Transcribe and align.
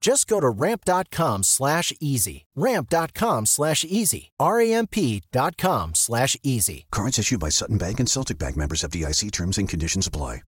Just 0.00 0.26
go 0.28 0.40
to 0.40 0.48
ramp.com 0.48 1.42
slash 1.42 1.92
easy. 2.00 2.46
Ramp.com 2.54 3.46
slash 3.46 3.84
easy. 3.84 4.30
R-A-M-P.com 4.38 5.94
slash 5.94 6.36
easy. 6.42 6.86
Cards 6.90 7.18
issued 7.18 7.40
by 7.40 7.48
Sutton 7.50 7.78
Bank 7.78 7.98
and 8.00 8.08
Celtic 8.08 8.38
Bank 8.38 8.56
members 8.56 8.84
of 8.84 8.90
DIC 8.90 9.30
terms 9.32 9.58
and 9.58 9.68
conditions 9.68 10.06
apply. 10.06 10.42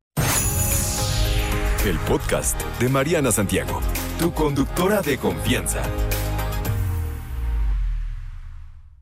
El 1.87 1.97
podcast 2.05 2.57
de 2.79 2.89
Mariana 2.91 3.33
Santiago, 3.33 3.81
tu 4.19 4.31
conductora 4.33 5.01
de 5.03 5.17
confianza. 5.17 5.83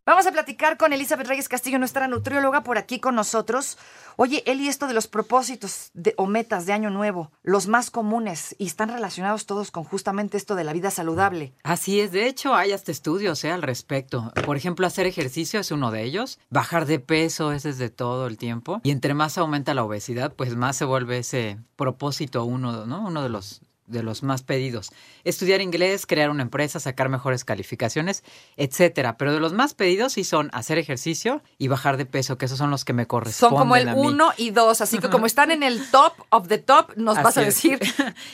Vamos 0.09 0.27
a 0.27 0.33
platicar 0.33 0.78
con 0.78 0.95
Elizabeth 0.95 1.27
Reyes 1.27 1.51
Castillo, 1.51 1.78
nuestra 1.78 2.09
nutrióloga, 2.09 2.62
por 2.62 2.78
aquí 2.78 2.98
con 2.98 3.14
nosotros. 3.14 3.77
Oye, 4.17 4.42
Eli, 4.47 4.67
esto 4.67 4.87
de 4.87 4.95
los 4.95 5.06
propósitos 5.06 5.91
de, 5.92 6.15
o 6.17 6.25
metas 6.25 6.65
de 6.65 6.73
año 6.73 6.89
nuevo, 6.89 7.31
los 7.42 7.67
más 7.67 7.91
comunes, 7.91 8.56
y 8.59 8.69
están 8.69 8.89
relacionados 8.89 9.45
todos 9.45 9.70
con 9.70 9.84
justamente 9.84 10.39
esto 10.39 10.55
de 10.55 10.65
la 10.65 10.73
vida 10.73 10.91
saludable. 10.91 11.53
Así 11.62 12.00
es, 12.00 12.11
de 12.11 12.27
hecho 12.27 12.55
hay 12.55 12.73
hasta 12.73 12.91
estudios 12.91 13.45
¿eh? 13.45 13.50
al 13.50 13.61
respecto. 13.61 14.33
Por 14.47 14.56
ejemplo, 14.56 14.87
hacer 14.87 15.05
ejercicio 15.05 15.61
es 15.61 15.73
uno 15.73 15.91
de 15.91 16.05
ellos, 16.05 16.39
bajar 16.48 16.87
de 16.87 17.00
peso 17.00 17.53
es 17.53 17.65
desde 17.65 17.91
todo 17.91 18.28
el 18.28 18.39
tiempo, 18.39 18.81
y 18.84 18.93
entre 18.93 19.12
más 19.12 19.37
aumenta 19.37 19.75
la 19.75 19.84
obesidad, 19.84 20.33
pues 20.33 20.56
más 20.56 20.78
se 20.78 20.87
vuelve 20.87 21.19
ese 21.19 21.59
propósito 21.77 22.47
uno, 22.47 22.87
¿no? 22.87 23.06
Uno 23.06 23.22
de 23.22 23.28
los 23.28 23.61
de 23.89 24.03
los 24.03 24.22
más 24.22 24.42
pedidos. 24.42 24.91
Estudiar 25.25 25.61
inglés, 25.61 26.06
crear 26.06 26.31
una 26.31 26.42
empresa, 26.42 26.78
sacar 26.81 27.08
mejores 27.08 27.44
calificaciones, 27.44 28.22
etcétera. 28.56 29.17
Pero 29.17 29.33
de 29.33 29.41
los 29.41 29.53
más 29.53 29.75
pedidos 29.75 30.12
sí 30.12 30.25
son 30.25 30.50
hacer 30.53 30.78
ejercicio 30.78 31.42
y 31.58 31.69
bajar 31.69 31.97
de 31.97 32.06
peso, 32.06 32.39
que 32.39 32.47
esos 32.47 32.59
son 32.59 32.70
los 32.70 32.84
que 32.84 32.92
me 32.92 33.06
corresponden. 33.06 33.50
Son 33.50 33.59
como 33.59 33.77
el 33.77 33.89
uno 33.94 34.33
y 34.36 34.50
dos, 34.50 34.81
así 34.81 34.98
que 34.98 35.09
como 35.09 35.27
están 35.27 35.50
en 35.50 35.62
el 35.62 35.91
top 35.91 36.12
of 36.31 36.48
the 36.48 36.59
top, 36.59 36.97
nos 36.97 37.20
vas 37.22 37.36
a 37.36 37.42
decir, 37.42 37.81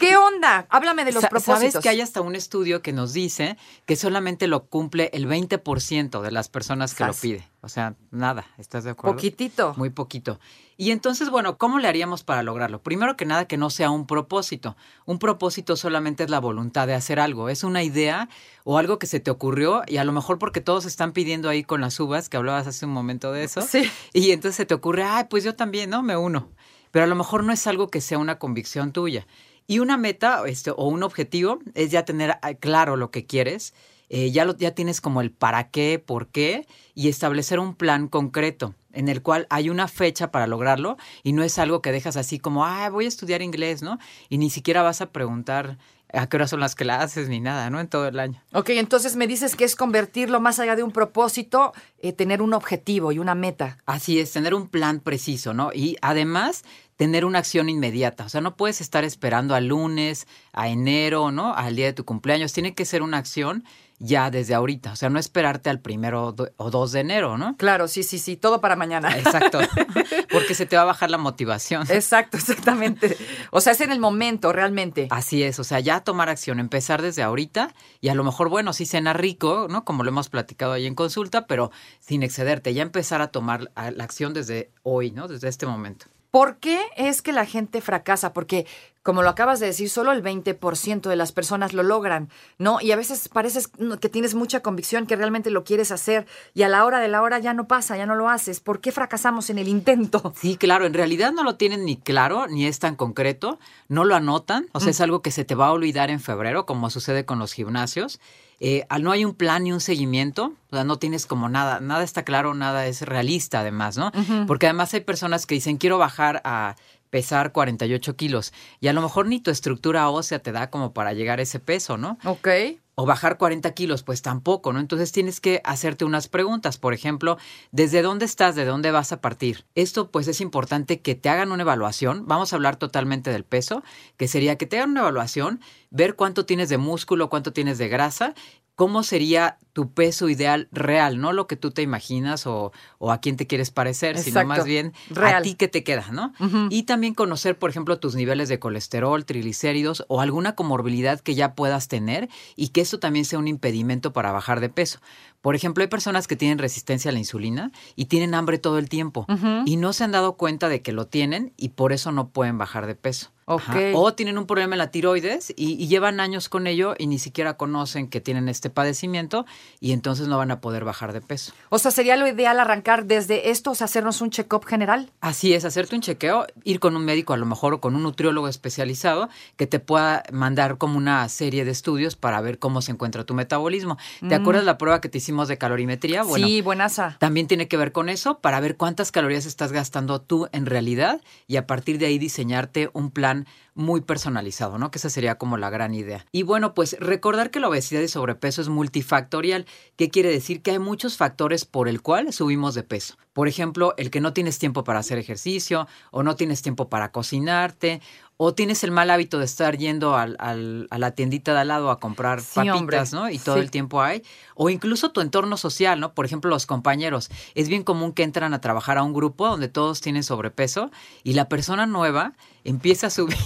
¿qué 0.00 0.16
onda? 0.16 0.66
Háblame 0.68 1.04
de 1.04 1.12
los 1.12 1.24
propósitos. 1.26 1.72
Sabes 1.72 1.82
que 1.82 1.88
hay 1.88 2.00
hasta 2.00 2.20
un 2.20 2.34
estudio 2.34 2.82
que 2.82 2.92
nos 2.92 3.12
dice 3.12 3.56
que 3.86 3.96
solamente 3.96 4.48
lo 4.48 4.66
cumple 4.66 5.10
el 5.12 5.26
20% 5.26 6.20
de 6.20 6.30
las 6.30 6.48
personas 6.48 6.94
que 6.94 7.04
lo 7.04 7.14
pide. 7.14 7.48
O 7.64 7.68
sea, 7.70 7.96
nada, 8.10 8.44
¿estás 8.58 8.84
de 8.84 8.90
acuerdo? 8.90 9.16
Poquitito. 9.16 9.72
Muy 9.78 9.88
poquito. 9.88 10.38
Y 10.76 10.90
entonces, 10.90 11.30
bueno, 11.30 11.56
¿cómo 11.56 11.78
le 11.78 11.88
haríamos 11.88 12.22
para 12.22 12.42
lograrlo? 12.42 12.82
Primero 12.82 13.16
que 13.16 13.24
nada, 13.24 13.46
que 13.46 13.56
no 13.56 13.70
sea 13.70 13.90
un 13.90 14.06
propósito. 14.06 14.76
Un 15.06 15.18
propósito 15.18 15.74
solamente 15.74 16.24
es 16.24 16.30
la 16.30 16.40
voluntad 16.40 16.86
de 16.86 16.92
hacer 16.92 17.18
algo. 17.18 17.48
Es 17.48 17.64
una 17.64 17.82
idea 17.82 18.28
o 18.64 18.76
algo 18.76 18.98
que 18.98 19.06
se 19.06 19.18
te 19.18 19.30
ocurrió 19.30 19.80
y 19.86 19.96
a 19.96 20.04
lo 20.04 20.12
mejor 20.12 20.38
porque 20.38 20.60
todos 20.60 20.84
están 20.84 21.12
pidiendo 21.12 21.48
ahí 21.48 21.64
con 21.64 21.80
las 21.80 21.98
uvas, 21.98 22.28
que 22.28 22.36
hablabas 22.36 22.66
hace 22.66 22.84
un 22.84 22.92
momento 22.92 23.32
de 23.32 23.44
eso. 23.44 23.62
Sí. 23.62 23.90
Y 24.12 24.32
entonces 24.32 24.56
se 24.56 24.66
te 24.66 24.74
ocurre, 24.74 25.04
ay, 25.04 25.24
pues 25.30 25.42
yo 25.42 25.54
también, 25.54 25.88
¿no? 25.88 26.02
Me 26.02 26.18
uno. 26.18 26.50
Pero 26.90 27.04
a 27.06 27.08
lo 27.08 27.14
mejor 27.14 27.44
no 27.44 27.52
es 27.54 27.66
algo 27.66 27.88
que 27.88 28.02
sea 28.02 28.18
una 28.18 28.38
convicción 28.38 28.92
tuya. 28.92 29.26
Y 29.66 29.78
una 29.78 29.96
meta 29.96 30.42
este, 30.46 30.70
o 30.70 30.86
un 30.88 31.02
objetivo 31.02 31.60
es 31.72 31.90
ya 31.90 32.04
tener 32.04 32.36
ah, 32.42 32.52
claro 32.52 32.96
lo 32.96 33.10
que 33.10 33.24
quieres 33.24 33.72
eh, 34.08 34.30
ya, 34.30 34.44
lo, 34.44 34.56
ya 34.56 34.72
tienes 34.72 35.00
como 35.00 35.20
el 35.20 35.30
para 35.30 35.70
qué, 35.70 36.02
por 36.04 36.28
qué 36.28 36.66
y 36.94 37.08
establecer 37.08 37.58
un 37.58 37.74
plan 37.74 38.08
concreto 38.08 38.74
en 38.92 39.08
el 39.08 39.22
cual 39.22 39.46
hay 39.50 39.70
una 39.70 39.88
fecha 39.88 40.30
para 40.30 40.46
lograrlo 40.46 40.96
y 41.22 41.32
no 41.32 41.42
es 41.42 41.58
algo 41.58 41.82
que 41.82 41.92
dejas 41.92 42.16
así 42.16 42.38
como, 42.38 42.64
ah, 42.64 42.88
voy 42.90 43.06
a 43.06 43.08
estudiar 43.08 43.42
inglés, 43.42 43.82
¿no? 43.82 43.98
Y 44.28 44.38
ni 44.38 44.50
siquiera 44.50 44.82
vas 44.82 45.00
a 45.00 45.10
preguntar 45.10 45.78
a 46.12 46.28
qué 46.28 46.36
hora 46.36 46.48
son 46.48 46.60
las 46.60 46.74
clases 46.74 47.28
ni 47.28 47.40
nada, 47.40 47.70
¿no? 47.70 47.80
En 47.80 47.88
todo 47.88 48.06
el 48.06 48.18
año. 48.18 48.40
Ok, 48.52 48.70
entonces 48.70 49.16
me 49.16 49.26
dices 49.26 49.56
que 49.56 49.64
es 49.64 49.76
convertirlo 49.76 50.40
más 50.40 50.58
allá 50.60 50.76
de 50.76 50.82
un 50.82 50.92
propósito, 50.92 51.72
eh, 51.98 52.12
tener 52.12 52.40
un 52.40 52.54
objetivo 52.54 53.12
y 53.12 53.18
una 53.18 53.34
meta. 53.34 53.78
Así 53.86 54.20
es, 54.20 54.32
tener 54.32 54.54
un 54.54 54.68
plan 54.68 55.00
preciso, 55.00 55.54
¿no? 55.54 55.72
Y 55.72 55.96
además 56.02 56.64
tener 56.96 57.24
una 57.24 57.40
acción 57.40 57.68
inmediata. 57.68 58.24
O 58.24 58.28
sea, 58.28 58.40
no 58.40 58.56
puedes 58.56 58.80
estar 58.80 59.04
esperando 59.04 59.54
al 59.54 59.66
lunes, 59.66 60.26
a 60.52 60.68
enero, 60.68 61.30
¿no? 61.32 61.54
Al 61.54 61.76
día 61.76 61.86
de 61.86 61.92
tu 61.92 62.04
cumpleaños. 62.04 62.52
Tiene 62.52 62.74
que 62.74 62.84
ser 62.84 63.02
una 63.02 63.18
acción 63.18 63.64
ya 63.98 64.30
desde 64.30 64.54
ahorita. 64.54 64.92
O 64.92 64.96
sea, 64.96 65.08
no 65.08 65.18
esperarte 65.18 65.70
al 65.70 65.80
primero 65.80 66.34
o 66.56 66.70
dos 66.70 66.92
de 66.92 67.00
enero, 67.00 67.38
¿no? 67.38 67.56
Claro, 67.56 67.88
sí, 67.88 68.02
sí, 68.02 68.18
sí, 68.18 68.36
todo 68.36 68.60
para 68.60 68.76
mañana. 68.76 69.16
Exacto. 69.16 69.60
Porque 70.30 70.54
se 70.54 70.66
te 70.66 70.76
va 70.76 70.82
a 70.82 70.86
bajar 70.86 71.10
la 71.10 71.18
motivación. 71.18 71.86
Exacto, 71.90 72.36
exactamente. 72.36 73.16
O 73.50 73.60
sea, 73.60 73.72
es 73.72 73.80
en 73.80 73.92
el 73.92 74.00
momento, 74.00 74.52
realmente. 74.52 75.08
Así 75.10 75.42
es, 75.42 75.58
o 75.58 75.64
sea, 75.64 75.80
ya 75.80 76.00
tomar 76.00 76.28
acción, 76.28 76.60
empezar 76.60 77.02
desde 77.02 77.22
ahorita 77.22 77.74
y 78.00 78.08
a 78.08 78.14
lo 78.14 78.24
mejor, 78.24 78.48
bueno, 78.48 78.72
sí 78.72 78.84
cena 78.84 79.12
rico, 79.12 79.68
¿no? 79.70 79.84
Como 79.84 80.02
lo 80.02 80.10
hemos 80.10 80.28
platicado 80.28 80.72
ahí 80.72 80.86
en 80.86 80.94
consulta, 80.94 81.46
pero 81.46 81.70
sin 82.00 82.22
excederte, 82.22 82.74
ya 82.74 82.82
empezar 82.82 83.22
a 83.22 83.28
tomar 83.28 83.70
la 83.74 84.04
acción 84.04 84.34
desde 84.34 84.70
hoy, 84.82 85.12
¿no? 85.12 85.28
Desde 85.28 85.48
este 85.48 85.66
momento. 85.66 86.06
¿Por 86.34 86.56
qué 86.56 86.80
es 86.96 87.22
que 87.22 87.32
la 87.32 87.46
gente 87.46 87.80
fracasa? 87.80 88.32
Porque, 88.32 88.66
como 89.04 89.22
lo 89.22 89.28
acabas 89.28 89.60
de 89.60 89.66
decir, 89.66 89.88
solo 89.88 90.10
el 90.10 90.20
20% 90.20 91.08
de 91.08 91.14
las 91.14 91.30
personas 91.30 91.74
lo 91.74 91.84
logran, 91.84 92.28
¿no? 92.58 92.80
Y 92.80 92.90
a 92.90 92.96
veces 92.96 93.28
pareces 93.28 93.70
que 94.00 94.08
tienes 94.08 94.34
mucha 94.34 94.58
convicción 94.58 95.06
que 95.06 95.14
realmente 95.14 95.52
lo 95.52 95.62
quieres 95.62 95.92
hacer 95.92 96.26
y 96.52 96.64
a 96.64 96.68
la 96.68 96.84
hora 96.84 96.98
de 96.98 97.06
la 97.06 97.22
hora 97.22 97.38
ya 97.38 97.54
no 97.54 97.68
pasa, 97.68 97.96
ya 97.96 98.04
no 98.04 98.16
lo 98.16 98.28
haces. 98.28 98.58
¿Por 98.58 98.80
qué 98.80 98.90
fracasamos 98.90 99.48
en 99.48 99.58
el 99.58 99.68
intento? 99.68 100.34
Sí, 100.34 100.56
claro, 100.56 100.86
en 100.86 100.94
realidad 100.94 101.30
no 101.30 101.44
lo 101.44 101.54
tienen 101.54 101.84
ni 101.84 101.96
claro, 101.96 102.48
ni 102.48 102.66
es 102.66 102.80
tan 102.80 102.96
concreto, 102.96 103.60
no 103.86 104.02
lo 104.02 104.16
anotan, 104.16 104.66
o 104.72 104.80
sea, 104.80 104.90
es 104.90 105.00
algo 105.00 105.22
que 105.22 105.30
se 105.30 105.44
te 105.44 105.54
va 105.54 105.68
a 105.68 105.72
olvidar 105.72 106.10
en 106.10 106.18
febrero, 106.18 106.66
como 106.66 106.90
sucede 106.90 107.24
con 107.24 107.38
los 107.38 107.52
gimnasios. 107.52 108.18
Eh, 108.60 108.86
no 109.00 109.10
hay 109.10 109.24
un 109.24 109.34
plan 109.34 109.64
ni 109.64 109.72
un 109.72 109.80
seguimiento, 109.80 110.52
o 110.70 110.76
sea, 110.76 110.84
no 110.84 110.98
tienes 110.98 111.26
como 111.26 111.48
nada, 111.48 111.80
nada 111.80 112.02
está 112.02 112.22
claro, 112.22 112.54
nada 112.54 112.86
es 112.86 113.02
realista 113.02 113.60
además, 113.60 113.96
¿no? 113.96 114.12
Porque 114.46 114.66
además 114.66 114.94
hay 114.94 115.00
personas 115.00 115.46
que 115.46 115.54
dicen, 115.54 115.76
quiero 115.76 115.98
bajar 115.98 116.40
a 116.44 116.76
pesar 117.14 117.52
48 117.52 118.16
kilos 118.16 118.52
y 118.80 118.88
a 118.88 118.92
lo 118.92 119.00
mejor 119.00 119.28
ni 119.28 119.38
tu 119.38 119.52
estructura 119.52 120.08
ósea 120.08 120.40
te 120.40 120.50
da 120.50 120.68
como 120.68 120.92
para 120.92 121.12
llegar 121.12 121.38
a 121.38 121.42
ese 121.42 121.60
peso, 121.60 121.96
¿no? 121.96 122.18
Ok. 122.24 122.48
O 122.96 123.06
bajar 123.06 123.38
40 123.38 123.70
kilos, 123.72 124.02
pues 124.02 124.20
tampoco, 124.20 124.72
¿no? 124.72 124.80
Entonces 124.80 125.12
tienes 125.12 125.38
que 125.38 125.60
hacerte 125.62 126.04
unas 126.04 126.26
preguntas, 126.26 126.76
por 126.76 126.92
ejemplo, 126.92 127.38
¿desde 127.70 128.02
dónde 128.02 128.24
estás? 128.24 128.56
¿De 128.56 128.64
dónde 128.64 128.90
vas 128.90 129.12
a 129.12 129.20
partir? 129.20 129.64
Esto 129.76 130.10
pues 130.10 130.26
es 130.26 130.40
importante 130.40 131.02
que 131.02 131.14
te 131.14 131.28
hagan 131.28 131.52
una 131.52 131.62
evaluación, 131.62 132.26
vamos 132.26 132.52
a 132.52 132.56
hablar 132.56 132.74
totalmente 132.74 133.30
del 133.30 133.44
peso, 133.44 133.84
que 134.16 134.26
sería 134.26 134.58
que 134.58 134.66
te 134.66 134.78
hagan 134.78 134.90
una 134.90 135.02
evaluación, 135.02 135.60
ver 135.90 136.16
cuánto 136.16 136.46
tienes 136.46 136.68
de 136.68 136.78
músculo, 136.78 137.30
cuánto 137.30 137.52
tienes 137.52 137.78
de 137.78 137.86
grasa 137.86 138.34
cómo 138.74 139.02
sería 139.02 139.58
tu 139.72 139.92
peso 139.92 140.28
ideal 140.28 140.68
real, 140.70 141.20
no 141.20 141.32
lo 141.32 141.46
que 141.48 141.56
tú 141.56 141.72
te 141.72 141.82
imaginas 141.82 142.46
o, 142.46 142.72
o 142.98 143.10
a 143.10 143.20
quién 143.20 143.36
te 143.36 143.46
quieres 143.46 143.70
parecer, 143.72 144.18
sino 144.18 144.44
más 144.44 144.64
bien 144.64 144.92
a 145.16 145.42
ti 145.42 145.54
que 145.54 145.66
te 145.66 145.82
queda, 145.82 146.06
¿no? 146.12 146.32
Y 146.70 146.84
también 146.84 147.14
conocer, 147.14 147.58
por 147.58 147.70
ejemplo, 147.70 147.98
tus 147.98 148.14
niveles 148.14 148.48
de 148.48 148.60
colesterol, 148.60 149.24
triglicéridos 149.24 150.04
o 150.08 150.20
alguna 150.20 150.54
comorbilidad 150.54 151.20
que 151.20 151.34
ya 151.34 151.54
puedas 151.54 151.88
tener 151.88 152.28
y 152.54 152.68
que 152.68 152.82
eso 152.82 152.98
también 152.98 153.24
sea 153.24 153.38
un 153.40 153.48
impedimento 153.48 154.12
para 154.12 154.30
bajar 154.30 154.60
de 154.60 154.68
peso. 154.68 155.00
Por 155.44 155.54
ejemplo, 155.54 155.82
hay 155.82 155.88
personas 155.88 156.26
que 156.26 156.36
tienen 156.36 156.56
resistencia 156.56 157.10
a 157.10 157.12
la 157.12 157.18
insulina 157.18 157.70
y 157.96 158.06
tienen 158.06 158.32
hambre 158.32 158.56
todo 158.56 158.78
el 158.78 158.88
tiempo 158.88 159.26
y 159.66 159.76
no 159.76 159.92
se 159.92 160.02
han 160.02 160.12
dado 160.12 160.38
cuenta 160.38 160.70
de 160.70 160.80
que 160.80 160.92
lo 160.92 161.06
tienen 161.06 161.52
y 161.58 161.68
por 161.68 161.92
eso 161.92 162.12
no 162.12 162.30
pueden 162.30 162.56
bajar 162.56 162.86
de 162.86 162.94
peso. 162.94 163.30
O 163.46 164.14
tienen 164.14 164.38
un 164.38 164.46
problema 164.46 164.74
en 164.74 164.78
la 164.78 164.90
tiroides 164.90 165.52
y, 165.54 165.86
llevan 165.86 166.18
años 166.18 166.48
con 166.48 166.66
ello 166.66 166.94
y 166.96 167.06
ni 167.06 167.18
siquiera 167.18 167.58
conocen 167.58 168.08
que 168.08 168.22
tienen 168.22 168.48
este 168.48 168.70
padecimiento 168.70 169.44
y 169.80 169.92
entonces 169.92 170.28
no 170.28 170.38
van 170.38 170.50
a 170.50 170.62
poder 170.62 170.86
bajar 170.86 171.12
de 171.12 171.20
peso. 171.20 171.52
O 171.68 171.78
sea, 171.78 171.90
sería 171.90 172.16
lo 172.16 172.26
ideal 172.26 172.58
arrancar 172.58 173.04
desde 173.04 173.50
esto, 173.50 173.72
o 173.72 173.72
hacernos 173.78 174.22
un 174.22 174.30
check-up 174.30 174.64
general. 174.64 175.10
Así 175.20 175.52
es, 175.52 175.66
hacerte 175.66 175.94
un 175.94 176.00
chequeo, 176.00 176.46
ir 176.64 176.80
con 176.80 176.96
un 176.96 177.04
médico 177.04 177.34
a 177.34 177.36
lo 177.36 177.44
mejor 177.44 177.74
o 177.74 177.80
con 177.82 177.94
un 177.94 178.02
nutriólogo 178.02 178.48
especializado 178.48 179.28
que 179.56 179.66
te 179.66 179.78
pueda 179.78 180.22
mandar 180.32 180.78
como 180.78 180.96
una 180.96 181.28
serie 181.28 181.66
de 181.66 181.70
estudios 181.70 182.16
para 182.16 182.40
ver 182.40 182.58
cómo 182.58 182.80
se 182.80 182.92
encuentra 182.92 183.24
tu 183.24 183.34
metabolismo. 183.34 183.98
¿Te 184.20 184.38
mm. 184.38 184.40
acuerdas 184.40 184.64
la 184.64 184.78
prueba 184.78 185.02
que 185.02 185.10
te 185.10 185.18
hicimos? 185.18 185.33
Hicimos 185.34 185.48
de 185.48 185.58
calorimetría, 185.58 186.22
bueno, 186.22 186.46
sí, 186.46 186.60
buenaza. 186.60 187.16
también 187.18 187.48
tiene 187.48 187.66
que 187.66 187.76
ver 187.76 187.90
con 187.90 188.08
eso 188.08 188.38
para 188.38 188.60
ver 188.60 188.76
cuántas 188.76 189.10
calorías 189.10 189.46
estás 189.46 189.72
gastando 189.72 190.20
tú 190.20 190.46
en 190.52 190.64
realidad 190.64 191.20
y 191.48 191.56
a 191.56 191.66
partir 191.66 191.98
de 191.98 192.06
ahí 192.06 192.18
diseñarte 192.18 192.88
un 192.92 193.10
plan 193.10 193.46
muy 193.74 194.00
personalizado, 194.00 194.78
¿no? 194.78 194.90
Que 194.90 194.98
esa 194.98 195.10
sería 195.10 195.36
como 195.36 195.56
la 195.56 195.68
gran 195.68 195.94
idea. 195.94 196.24
Y 196.30 196.44
bueno, 196.44 196.74
pues 196.74 196.96
recordar 197.00 197.50
que 197.50 197.58
la 197.58 197.68
obesidad 197.68 198.00
y 198.00 198.08
sobrepeso 198.08 198.62
es 198.62 198.68
multifactorial. 198.68 199.66
¿Qué 199.96 200.10
quiere 200.10 200.30
decir? 200.30 200.62
Que 200.62 200.70
hay 200.72 200.78
muchos 200.78 201.16
factores 201.16 201.64
por 201.64 201.88
el 201.88 202.00
cual 202.00 202.32
subimos 202.32 202.74
de 202.74 202.84
peso. 202.84 203.16
Por 203.32 203.48
ejemplo, 203.48 203.94
el 203.96 204.10
que 204.10 204.20
no 204.20 204.32
tienes 204.32 204.60
tiempo 204.60 204.84
para 204.84 205.00
hacer 205.00 205.18
ejercicio 205.18 205.88
o 206.12 206.22
no 206.22 206.36
tienes 206.36 206.62
tiempo 206.62 206.88
para 206.88 207.10
cocinarte 207.10 208.00
o 208.36 208.52
tienes 208.54 208.82
el 208.84 208.90
mal 208.90 209.10
hábito 209.10 209.38
de 209.38 209.44
estar 209.44 209.76
yendo 209.78 210.16
al, 210.16 210.36
al, 210.40 210.88
a 210.90 210.98
la 210.98 211.12
tiendita 211.12 211.52
de 211.54 211.60
al 211.60 211.68
lado 211.68 211.90
a 211.90 212.00
comprar 212.00 212.40
Sí, 212.40 212.54
papitas, 212.56 212.76
hombre. 212.78 212.98
¿no? 213.12 213.30
Y 213.30 213.38
todo 213.38 213.56
Sí. 213.56 213.60
el 213.60 213.70
tiempo 213.70 214.02
hay. 214.02 214.22
O 214.56 214.70
incluso 214.70 215.12
tu 215.12 215.20
entorno 215.20 215.56
social, 215.56 216.00
¿no? 216.00 216.14
Por 216.14 216.26
ejemplo, 216.26 216.50
los 216.50 216.66
compañeros. 216.66 217.30
Es 217.54 217.68
bien 217.68 217.84
común 217.84 218.12
que 218.12 218.24
entran 218.24 218.52
a 218.52 218.60
trabajar 218.60 218.98
a 218.98 219.02
un 219.04 219.12
grupo 219.12 219.46
donde 219.48 219.68
todos 219.68 220.00
tienen 220.00 220.24
sobrepeso 220.24 220.90
y 221.22 221.34
la 221.34 221.48
persona 221.48 221.86
nueva 221.86 222.32
empieza 222.64 223.08
a 223.08 223.10
subir 223.10 223.36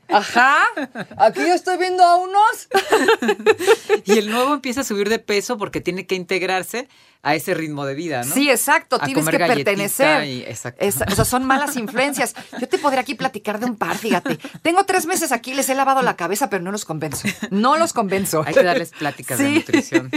Ajá. 0.08 0.58
Aquí 1.16 1.40
yo 1.40 1.54
estoy 1.54 1.76
viendo 1.78 2.02
a 2.04 2.16
unos. 2.16 2.68
y 4.04 4.12
el 4.18 4.30
nuevo 4.30 4.54
empieza 4.54 4.82
a 4.82 4.84
subir 4.84 5.08
de 5.08 5.18
peso 5.18 5.58
porque 5.58 5.80
tiene 5.80 6.06
que 6.06 6.14
integrarse 6.14 6.88
a 7.20 7.34
ese 7.34 7.52
ritmo 7.52 7.84
de 7.84 7.94
vida, 7.94 8.22
¿no? 8.22 8.32
Sí, 8.32 8.48
exacto. 8.48 8.96
A 9.00 9.04
Tienes 9.04 9.28
que 9.28 9.38
pertenecer. 9.38 10.24
y- 10.24 10.42
exacto. 10.44 10.82
Es- 10.84 11.00
o 11.02 11.14
sea, 11.14 11.24
son 11.24 11.44
malas 11.44 11.76
influencias. 11.76 12.34
Yo 12.60 12.68
te 12.68 12.78
podría 12.78 13.00
aquí 13.00 13.14
platicar 13.16 13.58
de 13.58 13.66
un 13.66 13.76
par, 13.76 13.98
fíjate. 13.98 14.38
Tengo 14.62 14.84
tres 14.84 15.04
meses 15.04 15.32
aquí, 15.32 15.52
les 15.52 15.68
he 15.68 15.74
lavado 15.74 16.00
la 16.02 16.14
cabeza, 16.16 16.48
pero 16.48 16.62
no 16.62 16.70
los 16.70 16.84
convenzo. 16.84 17.26
No 17.50 17.76
los 17.76 17.92
convenzo. 17.92 18.44
Hay 18.46 18.54
que 18.54 18.62
darles 18.62 18.92
pláticas 18.92 19.38
de 19.38 19.50
nutrición. 19.50 20.10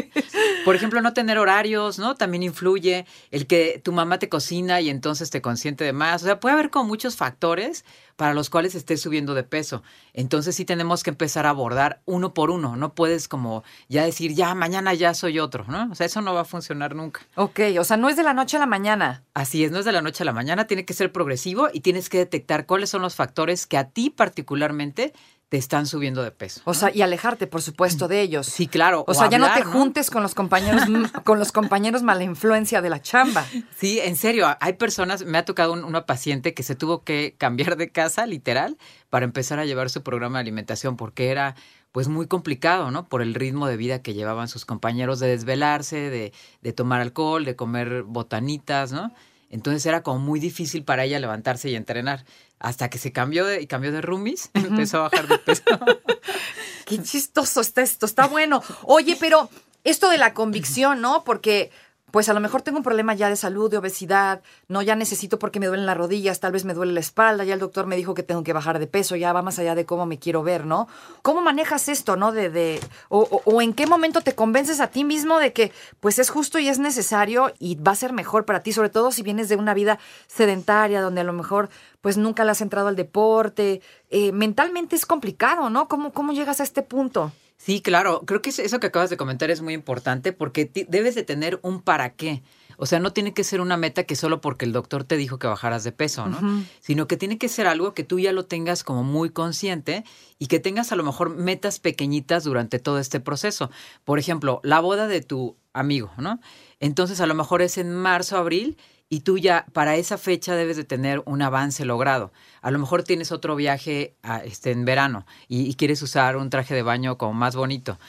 Por 0.63 0.75
ejemplo, 0.75 1.01
no 1.01 1.11
tener 1.13 1.39
horarios, 1.39 1.97
¿no? 1.97 2.15
También 2.15 2.43
influye 2.43 3.05
el 3.31 3.47
que 3.47 3.81
tu 3.83 3.91
mamá 3.91 4.19
te 4.19 4.29
cocina 4.29 4.79
y 4.79 4.89
entonces 4.89 5.31
te 5.31 5.41
consiente 5.41 5.83
de 5.83 5.93
más. 5.93 6.21
O 6.21 6.25
sea, 6.25 6.39
puede 6.39 6.53
haber 6.53 6.69
como 6.69 6.85
muchos 6.85 7.15
factores 7.15 7.83
para 8.15 8.33
los 8.33 8.49
cuales 8.49 8.75
estés 8.75 9.01
subiendo 9.01 9.33
de 9.33 9.43
peso. 9.43 9.83
Entonces 10.13 10.55
sí 10.55 10.65
tenemos 10.65 11.03
que 11.03 11.09
empezar 11.09 11.45
a 11.45 11.49
abordar 11.49 12.01
uno 12.05 12.33
por 12.33 12.51
uno. 12.51 12.75
No 12.75 12.93
puedes 12.93 13.27
como 13.27 13.63
ya 13.87 14.03
decir, 14.03 14.33
ya, 14.33 14.53
mañana 14.55 14.93
ya 14.93 15.13
soy 15.13 15.39
otro, 15.39 15.65
¿no? 15.67 15.89
O 15.91 15.95
sea, 15.95 16.05
eso 16.05 16.21
no 16.21 16.33
va 16.33 16.41
a 16.41 16.45
funcionar 16.45 16.95
nunca. 16.95 17.21
Ok, 17.35 17.59
o 17.79 17.83
sea, 17.83 17.97
no 17.97 18.09
es 18.09 18.15
de 18.15 18.23
la 18.23 18.33
noche 18.33 18.57
a 18.57 18.59
la 18.59 18.65
mañana. 18.65 19.23
Así 19.33 19.63
es, 19.63 19.71
no 19.71 19.79
es 19.79 19.85
de 19.85 19.91
la 19.91 20.01
noche 20.01 20.23
a 20.23 20.25
la 20.25 20.33
mañana, 20.33 20.67
tiene 20.67 20.85
que 20.85 20.93
ser 20.93 21.11
progresivo 21.11 21.69
y 21.71 21.81
tienes 21.81 22.09
que 22.09 22.17
detectar 22.17 22.65
cuáles 22.65 22.89
son 22.89 23.01
los 23.01 23.15
factores 23.15 23.65
que 23.65 23.77
a 23.77 23.89
ti 23.89 24.09
particularmente 24.09 25.13
te 25.51 25.57
están 25.57 25.85
subiendo 25.85 26.23
de 26.23 26.31
peso. 26.31 26.61
O 26.63 26.73
sea, 26.73 26.95
y 26.95 27.01
alejarte, 27.01 27.45
por 27.45 27.61
supuesto, 27.61 28.07
de 28.07 28.21
ellos. 28.21 28.47
Sí, 28.47 28.67
claro. 28.67 29.03
O 29.05 29.13
sea, 29.13 29.29
ya 29.29 29.37
no 29.37 29.53
te 29.53 29.63
juntes 29.65 30.09
con 30.09 30.23
los 30.23 30.33
compañeros, 30.33 30.83
con 31.25 31.39
los 31.39 31.51
compañeros 31.51 32.03
mala 32.03 32.23
influencia 32.23 32.81
de 32.81 32.89
la 32.89 33.01
chamba. 33.01 33.45
Sí, 33.75 33.99
en 33.99 34.15
serio, 34.15 34.47
hay 34.61 34.73
personas, 34.73 35.25
me 35.25 35.37
ha 35.37 35.43
tocado 35.43 35.73
un- 35.73 35.83
una 35.83 36.05
paciente 36.05 36.53
que 36.53 36.63
se 36.63 36.75
tuvo 36.75 37.03
que 37.03 37.35
cambiar 37.37 37.75
de 37.75 37.89
casa, 37.91 38.25
literal, 38.27 38.77
para 39.09 39.25
empezar 39.25 39.59
a 39.59 39.65
llevar 39.65 39.89
su 39.89 40.03
programa 40.03 40.37
de 40.37 40.43
alimentación, 40.43 40.95
porque 40.95 41.27
era 41.31 41.55
pues 41.91 42.07
muy 42.07 42.27
complicado, 42.27 42.89
¿no? 42.89 43.09
Por 43.09 43.21
el 43.21 43.33
ritmo 43.33 43.67
de 43.67 43.75
vida 43.75 44.01
que 44.01 44.13
llevaban 44.13 44.47
sus 44.47 44.63
compañeros 44.63 45.19
de 45.19 45.27
desvelarse, 45.27 46.09
de, 46.09 46.31
de 46.61 46.71
tomar 46.71 47.01
alcohol, 47.01 47.43
de 47.43 47.57
comer 47.57 48.03
botanitas, 48.03 48.93
¿no? 48.93 49.11
Entonces 49.49 49.85
era 49.85 50.01
como 50.01 50.19
muy 50.19 50.39
difícil 50.39 50.85
para 50.85 51.03
ella 51.03 51.19
levantarse 51.19 51.69
y 51.69 51.75
entrenar. 51.75 52.23
Hasta 52.61 52.89
que 52.89 52.99
se 52.99 53.11
cambió 53.11 53.45
de, 53.45 53.61
y 53.61 53.67
cambió 53.67 53.91
de 53.91 54.01
roomies, 54.01 54.51
empezó 54.53 54.99
a 54.99 55.09
bajar 55.09 55.27
de 55.27 55.37
peso. 55.39 55.63
Qué 56.85 57.01
chistoso 57.01 57.61
está 57.61 57.81
esto, 57.81 58.05
está 58.05 58.27
bueno. 58.27 58.61
Oye, 58.83 59.17
pero 59.19 59.49
esto 59.83 60.09
de 60.09 60.17
la 60.17 60.33
convicción, 60.33 61.01
¿no? 61.01 61.23
Porque 61.23 61.71
pues 62.11 62.29
a 62.29 62.33
lo 62.33 62.39
mejor 62.39 62.61
tengo 62.61 62.77
un 62.77 62.83
problema 62.83 63.13
ya 63.13 63.29
de 63.29 63.35
salud, 63.35 63.69
de 63.71 63.77
obesidad, 63.77 64.41
no, 64.67 64.81
ya 64.81 64.95
necesito 64.95 65.39
porque 65.39 65.59
me 65.59 65.67
duelen 65.67 65.85
las 65.85 65.97
rodillas, 65.97 66.39
tal 66.39 66.51
vez 66.51 66.65
me 66.65 66.73
duele 66.73 66.93
la 66.93 66.99
espalda, 66.99 67.43
ya 67.43 67.53
el 67.53 67.59
doctor 67.59 67.87
me 67.87 67.95
dijo 67.95 68.13
que 68.13 68.23
tengo 68.23 68.43
que 68.43 68.53
bajar 68.53 68.79
de 68.79 68.87
peso, 68.87 69.15
ya 69.15 69.33
va 69.33 69.41
más 69.41 69.59
allá 69.59 69.75
de 69.75 69.85
cómo 69.85 70.05
me 70.05 70.19
quiero 70.19 70.43
ver, 70.43 70.65
¿no? 70.65 70.87
¿Cómo 71.21 71.41
manejas 71.41 71.87
esto, 71.89 72.15
no? 72.15 72.31
De, 72.31 72.49
de, 72.49 72.79
o, 73.09 73.41
o- 73.45 73.61
en 73.61 73.73
qué 73.73 73.87
momento 73.87 74.21
te 74.21 74.35
convences 74.35 74.79
a 74.81 74.87
ti 74.87 75.03
mismo 75.03 75.39
de 75.39 75.53
que 75.53 75.71
pues 75.99 76.19
es 76.19 76.29
justo 76.29 76.59
y 76.59 76.67
es 76.67 76.79
necesario 76.79 77.53
y 77.59 77.75
va 77.75 77.91
a 77.93 77.95
ser 77.95 78.13
mejor 78.13 78.45
para 78.45 78.61
ti, 78.63 78.73
sobre 78.73 78.89
todo 78.89 79.11
si 79.11 79.23
vienes 79.23 79.49
de 79.49 79.55
una 79.55 79.73
vida 79.73 79.99
sedentaria, 80.27 81.01
donde 81.01 81.21
a 81.21 81.23
lo 81.23 81.33
mejor 81.33 81.69
pues 82.01 82.17
nunca 82.17 82.43
le 82.43 82.51
has 82.51 82.61
entrado 82.61 82.87
al 82.87 82.95
deporte, 82.95 83.81
eh, 84.09 84.31
mentalmente 84.31 84.95
es 84.95 85.05
complicado, 85.05 85.69
¿no? 85.69 85.87
¿Cómo, 85.87 86.11
¿Cómo 86.13 86.33
llegas 86.33 86.59
a 86.59 86.63
este 86.63 86.81
punto? 86.81 87.31
Sí, 87.63 87.81
claro. 87.81 88.23
Creo 88.25 88.41
que 88.41 88.49
eso- 88.49 88.79
que 88.79 88.87
acabas 88.87 89.11
de 89.11 89.17
comentar 89.17 89.51
es 89.51 89.61
muy 89.61 89.73
importante 89.75 90.33
porque 90.33 90.71
debes 90.89 91.13
de 91.13 91.23
tener 91.23 91.59
un 91.61 91.79
para 91.81 92.15
qué. 92.15 92.41
O 92.77 92.87
sea, 92.87 92.99
no 92.99 93.13
tiene 93.13 93.35
que 93.35 93.43
ser 93.43 93.61
una 93.61 93.77
meta 93.77 94.05
que 94.05 94.15
solo 94.15 94.41
porque 94.41 94.65
el 94.65 94.71
doctor 94.71 95.03
te 95.03 95.15
dijo 95.15 95.37
que 95.37 95.45
bajaras 95.45 95.83
de 95.83 95.91
peso, 95.91 96.25
¿no? 96.25 96.39
Sino 96.79 97.05
que 97.05 97.17
tiene 97.17 97.37
que 97.37 97.47
ser 97.47 97.67
algo 97.67 97.93
que 97.93 98.03
tú 98.03 98.17
ya 98.17 98.31
lo 98.33 98.45
tengas 98.45 98.83
como 98.83 99.03
muy 99.03 99.29
consciente 99.29 100.03
y 100.39 100.47
que 100.47 100.59
tengas 100.59 100.91
a 100.91 100.95
lo 100.95 101.03
mejor 101.03 101.29
metas 101.29 101.79
pequeñitas 101.79 102.43
durante 102.43 102.79
todo 102.79 102.97
este 102.97 103.19
proceso. 103.19 103.69
Por 104.03 104.17
ejemplo, 104.17 104.59
la 104.63 104.79
boda 104.79 105.07
de 105.07 105.21
tu 105.21 105.55
amigo, 105.73 106.11
¿no? 106.17 106.39
Entonces 106.79 107.21
a 107.21 107.27
lo 107.27 107.35
mejor 107.35 107.61
es 107.61 107.77
en 107.77 107.93
marzo, 107.93 108.37
abril 108.37 108.75
y 109.11 109.19
tú 109.19 109.37
ya 109.37 109.65
para 109.73 109.97
esa 109.97 110.17
fecha 110.17 110.55
debes 110.55 110.77
de 110.77 110.85
tener 110.85 111.21
un 111.25 111.41
avance 111.41 111.83
logrado. 111.83 112.31
A 112.61 112.71
lo 112.71 112.79
mejor 112.79 113.03
tienes 113.03 113.33
otro 113.33 113.57
viaje 113.57 114.15
a, 114.23 114.37
este, 114.37 114.71
en 114.71 114.85
verano 114.85 115.25
y, 115.49 115.69
y 115.69 115.73
quieres 115.73 116.01
usar 116.01 116.37
un 116.37 116.49
traje 116.49 116.73
de 116.73 116.81
baño 116.81 117.17
como 117.17 117.33
más 117.33 117.57
bonito. 117.57 117.99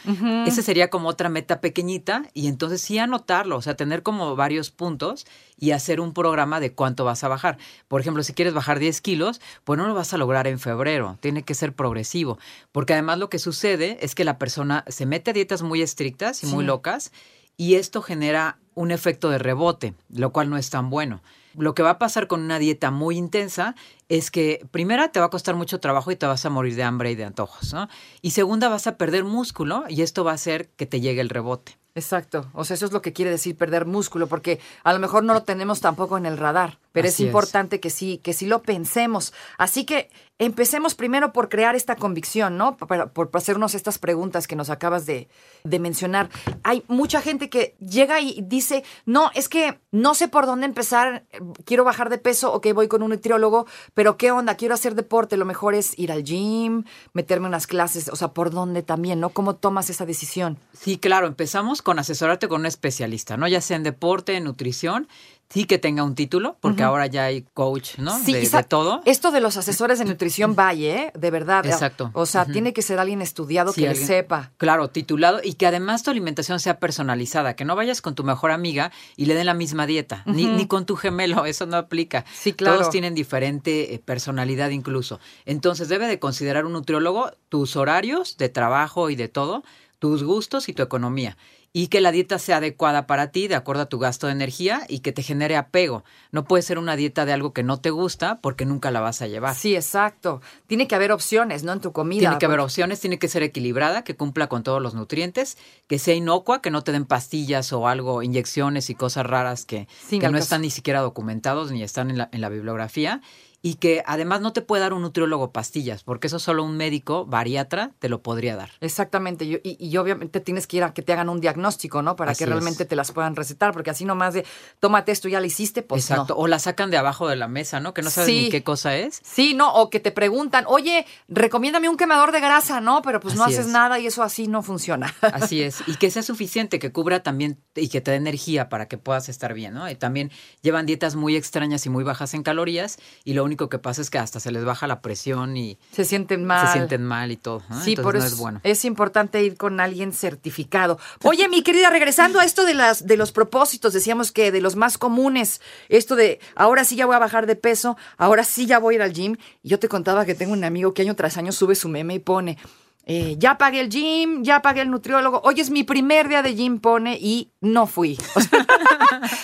Esa 0.46 0.62
sería 0.62 0.90
como 0.90 1.08
otra 1.08 1.28
meta 1.28 1.60
pequeñita 1.60 2.22
y 2.34 2.46
entonces 2.46 2.82
sí 2.82 2.98
anotarlo, 2.98 3.56
o 3.56 3.62
sea, 3.62 3.74
tener 3.74 4.04
como 4.04 4.36
varios 4.36 4.70
puntos 4.70 5.26
y 5.58 5.72
hacer 5.72 6.00
un 6.00 6.14
programa 6.14 6.60
de 6.60 6.72
cuánto 6.72 7.04
vas 7.04 7.24
a 7.24 7.28
bajar. 7.28 7.58
Por 7.88 8.00
ejemplo, 8.00 8.22
si 8.22 8.32
quieres 8.32 8.54
bajar 8.54 8.78
10 8.78 9.00
kilos, 9.00 9.40
pues 9.64 9.78
no 9.78 9.88
lo 9.88 9.94
vas 9.94 10.14
a 10.14 10.18
lograr 10.18 10.46
en 10.46 10.60
febrero, 10.60 11.18
tiene 11.20 11.42
que 11.42 11.54
ser 11.54 11.72
progresivo, 11.72 12.38
porque 12.70 12.92
además 12.92 13.18
lo 13.18 13.28
que 13.28 13.40
sucede 13.40 13.98
es 14.02 14.14
que 14.14 14.22
la 14.22 14.38
persona 14.38 14.84
se 14.86 15.04
mete 15.04 15.32
a 15.32 15.34
dietas 15.34 15.62
muy 15.62 15.82
estrictas 15.82 16.44
y 16.44 16.46
muy 16.46 16.64
locas 16.64 17.10
y 17.56 17.74
esto 17.74 18.02
genera 18.02 18.58
un 18.74 18.90
efecto 18.90 19.30
de 19.30 19.38
rebote, 19.38 19.94
lo 20.10 20.32
cual 20.32 20.50
no 20.50 20.56
es 20.56 20.70
tan 20.70 20.90
bueno. 20.90 21.22
Lo 21.56 21.74
que 21.74 21.82
va 21.82 21.90
a 21.90 21.98
pasar 21.98 22.26
con 22.26 22.40
una 22.42 22.58
dieta 22.58 22.90
muy 22.90 23.16
intensa 23.16 23.74
es 24.08 24.30
que 24.30 24.66
primera 24.70 25.08
te 25.12 25.20
va 25.20 25.26
a 25.26 25.30
costar 25.30 25.54
mucho 25.54 25.80
trabajo 25.80 26.10
y 26.10 26.16
te 26.16 26.26
vas 26.26 26.44
a 26.44 26.50
morir 26.50 26.76
de 26.76 26.82
hambre 26.82 27.10
y 27.10 27.14
de 27.14 27.24
antojos, 27.24 27.72
¿no? 27.72 27.88
Y 28.20 28.32
segunda 28.32 28.68
vas 28.68 28.86
a 28.86 28.96
perder 28.96 29.24
músculo 29.24 29.84
y 29.88 30.02
esto 30.02 30.24
va 30.24 30.32
a 30.32 30.34
hacer 30.34 30.68
que 30.70 30.86
te 30.86 31.00
llegue 31.00 31.20
el 31.20 31.28
rebote. 31.28 31.78
Exacto. 31.94 32.50
O 32.54 32.64
sea, 32.64 32.74
eso 32.74 32.86
es 32.86 32.92
lo 32.92 33.02
que 33.02 33.12
quiere 33.12 33.30
decir 33.30 33.54
perder 33.54 33.84
músculo, 33.84 34.26
porque 34.26 34.60
a 34.82 34.94
lo 34.94 34.98
mejor 34.98 35.24
no 35.24 35.34
lo 35.34 35.42
tenemos 35.42 35.80
tampoco 35.82 36.16
en 36.16 36.24
el 36.24 36.38
radar, 36.38 36.78
pero 36.92 37.06
Así 37.06 37.14
es 37.16 37.20
es. 37.20 37.26
importante 37.26 37.80
que 37.80 37.90
sí, 37.90 38.18
que 38.22 38.32
sí 38.32 38.46
lo 38.46 38.62
pensemos. 38.62 39.34
Así 39.58 39.84
que 39.84 40.08
empecemos 40.38 40.94
primero 40.94 41.34
por 41.34 41.50
crear 41.50 41.76
esta 41.76 41.96
convicción, 41.96 42.56
¿no? 42.56 42.78
Por, 42.78 43.10
por 43.10 43.30
hacernos 43.34 43.74
estas 43.74 43.98
preguntas 43.98 44.46
que 44.46 44.56
nos 44.56 44.70
acabas 44.70 45.04
de, 45.04 45.28
de 45.64 45.78
mencionar. 45.78 46.30
Hay 46.62 46.82
mucha 46.88 47.20
gente 47.20 47.50
que 47.50 47.76
llega 47.78 48.20
y 48.22 48.40
dice, 48.40 48.84
no, 49.04 49.30
es 49.34 49.50
que 49.50 49.78
no 49.90 50.14
sé 50.14 50.28
por 50.28 50.46
dónde 50.46 50.64
empezar, 50.64 51.26
quiero 51.64 51.84
bajar 51.84 52.10
de 52.10 52.18
peso, 52.18 52.52
ok, 52.52 52.68
voy 52.74 52.88
con 52.88 53.02
un 53.02 53.10
nutriólogo, 53.10 53.66
pero 53.94 54.16
¿qué 54.16 54.30
onda? 54.30 54.56
Quiero 54.56 54.74
hacer 54.74 54.94
deporte, 54.94 55.36
lo 55.36 55.44
mejor 55.44 55.74
es 55.74 55.98
ir 55.98 56.12
al 56.12 56.24
gym, 56.24 56.84
meterme 57.12 57.46
unas 57.46 57.66
clases, 57.66 58.08
o 58.08 58.16
sea, 58.16 58.28
¿por 58.28 58.50
dónde 58.50 58.82
también, 58.82 59.20
no? 59.20 59.30
¿Cómo 59.30 59.56
tomas 59.56 59.90
esa 59.90 60.06
decisión? 60.06 60.58
Sí, 60.72 60.98
claro, 60.98 61.26
empezamos 61.26 61.82
con 61.82 61.98
asesorarte 61.98 62.48
con 62.48 62.60
un 62.60 62.66
especialista, 62.66 63.36
¿no? 63.36 63.48
Ya 63.48 63.60
sea 63.60 63.76
en 63.76 63.82
deporte, 63.82 64.36
en 64.36 64.44
nutrición, 64.44 65.08
sí 65.52 65.64
que 65.66 65.78
tenga 65.78 66.02
un 66.02 66.14
título, 66.14 66.56
porque 66.60 66.82
ahora 66.82 67.06
ya 67.06 67.24
hay 67.24 67.42
coach, 67.54 67.98
¿no? 67.98 68.18
Sí, 68.18 68.32
de, 68.32 68.62
todo. 68.64 69.02
Esto 69.04 69.30
de 69.30 69.40
los 69.40 69.56
asesores 69.56 69.98
de 69.98 70.04
nutrición 70.06 70.54
vaya, 70.56 70.96
¿eh? 70.96 71.12
De 71.14 71.30
verdad. 71.30 71.66
Exacto. 71.66 72.10
O 72.14 72.26
sea, 72.26 72.46
tiene 72.46 72.72
que 72.72 72.82
ser 72.82 72.98
alguien 72.98 73.20
estudiado 73.22 73.72
Sí, 73.72 73.80
que 73.82 73.86
le 73.86 73.90
alguien- 73.90 74.06
sepa. 74.06 74.52
Claro, 74.56 74.88
titulado 74.88 75.40
y 75.42 75.54
que 75.54 75.66
además 75.66 76.02
tu 76.02 76.10
alimentación 76.10 76.58
sea 76.60 76.78
personalizada, 76.78 77.54
que 77.54 77.64
no 77.64 77.76
vayas 77.76 78.00
con 78.00 78.14
tu 78.14 78.24
mejor 78.24 78.50
amiga 78.50 78.92
y 79.16 79.26
le 79.26 79.34
den 79.34 79.46
la 79.46 79.54
misma 79.54 79.86
dieta, 79.86 80.22
ni, 80.26 80.46
ni 80.46 80.66
con 80.66 80.86
tu 80.86 80.96
gemelo, 80.96 81.44
eso 81.46 81.66
no 81.66 81.76
aplica. 81.76 82.24
Sí, 82.32 82.52
claro. 82.52 82.78
Todos 82.78 82.90
tienen 82.90 83.14
diferente 83.14 83.94
eh, 83.94 83.98
personalidad 83.98 84.70
incluso. 84.70 85.20
Entonces 85.44 85.88
debe 85.88 86.06
de 86.06 86.18
considerar 86.18 86.64
un 86.64 86.72
nutriólogo 86.72 87.30
tus 87.48 87.76
horarios 87.76 88.36
de 88.38 88.48
trabajo 88.48 89.10
y 89.10 89.16
de 89.16 89.28
todo, 89.28 89.62
tus 90.02 90.24
gustos 90.24 90.68
y 90.68 90.72
tu 90.72 90.82
economía. 90.82 91.36
Y 91.72 91.86
que 91.86 92.00
la 92.00 92.10
dieta 92.10 92.40
sea 92.40 92.56
adecuada 92.56 93.06
para 93.06 93.30
ti, 93.30 93.46
de 93.46 93.54
acuerdo 93.54 93.82
a 93.82 93.86
tu 93.86 94.00
gasto 94.00 94.26
de 94.26 94.32
energía 94.32 94.82
y 94.88 94.98
que 94.98 95.12
te 95.12 95.22
genere 95.22 95.56
apego. 95.56 96.02
No 96.32 96.42
puede 96.42 96.64
ser 96.64 96.76
una 96.76 96.96
dieta 96.96 97.24
de 97.24 97.32
algo 97.32 97.52
que 97.52 97.62
no 97.62 97.78
te 97.78 97.90
gusta 97.90 98.40
porque 98.40 98.64
nunca 98.64 98.90
la 98.90 98.98
vas 98.98 99.22
a 99.22 99.28
llevar. 99.28 99.54
Sí, 99.54 99.76
exacto. 99.76 100.42
Tiene 100.66 100.88
que 100.88 100.96
haber 100.96 101.12
opciones, 101.12 101.62
¿no? 101.62 101.72
En 101.72 101.80
tu 101.80 101.92
comida. 101.92 102.18
Tiene 102.18 102.38
que 102.38 102.46
haber 102.46 102.58
opciones, 102.58 102.98
tiene 102.98 103.20
que 103.20 103.28
ser 103.28 103.44
equilibrada, 103.44 104.02
que 104.02 104.16
cumpla 104.16 104.48
con 104.48 104.64
todos 104.64 104.82
los 104.82 104.94
nutrientes, 104.94 105.56
que 105.86 106.00
sea 106.00 106.16
inocua, 106.16 106.60
que 106.62 106.72
no 106.72 106.82
te 106.82 106.90
den 106.90 107.04
pastillas 107.04 107.72
o 107.72 107.86
algo, 107.86 108.24
inyecciones 108.24 108.90
y 108.90 108.96
cosas 108.96 109.24
raras 109.24 109.64
que, 109.64 109.86
que 110.10 110.28
no 110.28 110.36
están 110.36 110.62
ni 110.62 110.70
siquiera 110.70 110.98
documentados 110.98 111.70
ni 111.70 111.84
están 111.84 112.10
en 112.10 112.18
la, 112.18 112.28
en 112.32 112.40
la 112.40 112.48
bibliografía 112.48 113.20
y 113.64 113.74
que 113.76 114.02
además 114.06 114.40
no 114.40 114.52
te 114.52 114.60
puede 114.60 114.82
dar 114.82 114.92
un 114.92 115.02
nutriólogo 115.02 115.52
pastillas, 115.52 116.02
porque 116.02 116.26
eso 116.26 116.38
solo 116.40 116.64
un 116.64 116.76
médico 116.76 117.24
bariatra 117.26 117.92
te 118.00 118.08
lo 118.08 118.20
podría 118.20 118.56
dar. 118.56 118.70
Exactamente, 118.80 119.44
y, 119.44 119.54
y- 119.62 119.76
y 119.78 119.96
obviamente 119.98 120.40
tienes 120.40 120.66
que 120.66 120.78
ir 120.78 120.82
a 120.84 120.92
que 120.92 121.02
te 121.02 121.12
hagan 121.12 121.28
un 121.28 121.40
diagnóstico, 121.40 122.02
¿no? 122.02 122.16
Para 122.16 122.32
Así 122.32 122.38
que 122.38 122.44
es. 122.44 122.50
realmente 122.50 122.84
te 122.84 122.96
las 122.96 123.12
puedan 123.12 123.36
recetar, 123.36 123.72
porque 123.72 123.90
así 123.90 124.04
nomás 124.04 124.34
de, 124.34 124.44
tómate 124.80 125.12
esto, 125.12 125.28
ya 125.28 125.38
lo 125.38 125.46
hiciste, 125.46 125.82
pues 125.82 126.10
Exacto. 126.10 126.34
no. 126.34 126.40
O 126.40 126.46
la 126.48 126.58
sacan 126.58 126.90
de 126.90 126.96
abajo 126.96 127.28
de 127.28 127.36
la 127.36 127.46
mesa, 127.46 127.78
¿no? 127.78 127.94
Que 127.94 128.02
no 128.02 128.10
sabes 128.10 128.26
Sí. 128.28 128.42
ni 128.44 128.48
qué 128.50 128.64
cosa 128.64 128.96
es. 128.96 129.20
Sí, 129.24 129.54
no, 129.54 129.72
o 129.74 129.90
que 129.90 130.00
te 130.00 130.10
preguntan, 130.10 130.64
oye, 130.66 131.06
recomiéndame 131.28 131.88
un 131.88 131.96
quemador 131.96 132.32
de 132.32 132.40
grasa, 132.40 132.80
¿no? 132.80 133.02
Pero 133.02 133.20
pues 133.20 133.36
no 133.36 133.44
haces 133.44 133.60
es. 133.60 133.66
nada 133.68 133.98
y 134.00 134.06
eso 134.08 134.22
así 134.24 134.48
no 134.48 134.62
funciona. 134.62 135.14
Así 135.22 135.62
es. 135.62 135.82
Y 135.86 135.94
que 135.96 136.10
sea 136.10 136.22
suficiente, 136.22 136.78
que 136.80 136.90
cubra 136.90 137.22
también 137.22 137.58
y 137.76 137.88
que 137.88 138.00
te 138.00 138.10
dé 138.10 138.16
energía 138.16 138.68
para 138.68 138.88
que 138.88 138.98
puedas 138.98 139.28
estar 139.28 139.54
bien, 139.54 139.74
¿no? 139.74 139.88
Y 139.88 139.94
también 139.94 140.32
llevan 140.62 140.84
dietas 140.86 141.14
muy 141.14 141.36
extrañas 141.36 141.86
y 141.86 141.90
muy 141.90 142.02
bajas 142.04 142.34
en 142.34 142.42
calorías 142.42 142.98
y 143.24 143.34
lo 143.34 143.44
único 143.44 143.51
que 143.56 143.78
pasa 143.78 144.02
es 144.02 144.10
que 144.10 144.18
hasta 144.18 144.40
se 144.40 144.50
les 144.50 144.64
baja 144.64 144.86
la 144.86 145.00
presión 145.00 145.56
y 145.56 145.78
Se 145.92 146.04
sienten 146.04 146.44
mal. 146.44 146.66
se 146.66 146.72
sienten 146.74 147.02
mal 147.04 147.30
y 147.30 147.36
todo. 147.36 147.60
Sí, 147.84 147.92
Entonces 147.92 147.98
por 148.02 148.14
no 148.14 148.20
eso 148.20 148.28
es 148.28 148.36
bueno. 148.36 148.60
es 148.62 148.84
importante 148.84 149.42
ir 149.42 149.56
con 149.56 149.80
alguien 149.80 150.12
certificado. 150.12 150.98
Oye, 151.22 151.48
mi 151.48 151.62
querida, 151.62 151.90
regresando 151.90 152.40
a 152.40 152.44
esto 152.44 152.64
de 152.64 152.74
las 152.74 153.06
de 153.06 153.16
los 153.16 153.32
propósitos, 153.32 153.92
decíamos 153.92 154.32
que 154.32 154.50
de 154.52 154.60
los 154.60 154.76
más 154.76 154.98
comunes, 154.98 155.60
esto 155.88 156.16
de 156.16 156.40
ahora 156.56 156.84
sí 156.84 156.96
ya 156.96 157.06
voy 157.06 157.16
a 157.16 157.18
bajar 157.20 157.46
de 157.46 157.56
peso, 157.56 157.96
ahora 158.16 158.44
sí 158.44 158.66
ya 158.66 158.78
voy 158.78 158.94
a 158.94 158.96
ir 158.96 159.02
al 159.02 159.12
gym. 159.12 159.36
Y 159.62 159.68
yo 159.70 159.78
te 159.78 159.88
contaba 159.88 160.24
que 160.24 160.34
tengo 160.34 160.52
un 160.52 160.64
amigo 160.64 160.94
que 160.94 161.02
año 161.02 161.14
tras 161.16 161.36
año 161.36 161.52
sube 161.52 161.74
su 161.74 161.88
meme 161.88 162.14
y 162.14 162.18
pone 162.18 162.58
eh, 163.04 163.36
ya 163.38 163.58
pagué 163.58 163.80
el 163.80 163.88
gym, 163.88 164.42
ya 164.44 164.62
pagué 164.62 164.82
el 164.82 164.90
nutriólogo. 164.90 165.40
Hoy 165.44 165.60
es 165.60 165.70
mi 165.70 165.82
primer 165.84 166.28
día 166.28 166.42
de 166.42 166.54
gym, 166.54 166.78
pone, 166.78 167.18
y 167.20 167.50
no 167.60 167.86
fui. 167.86 168.18
O 168.34 168.40
sea, 168.40 168.66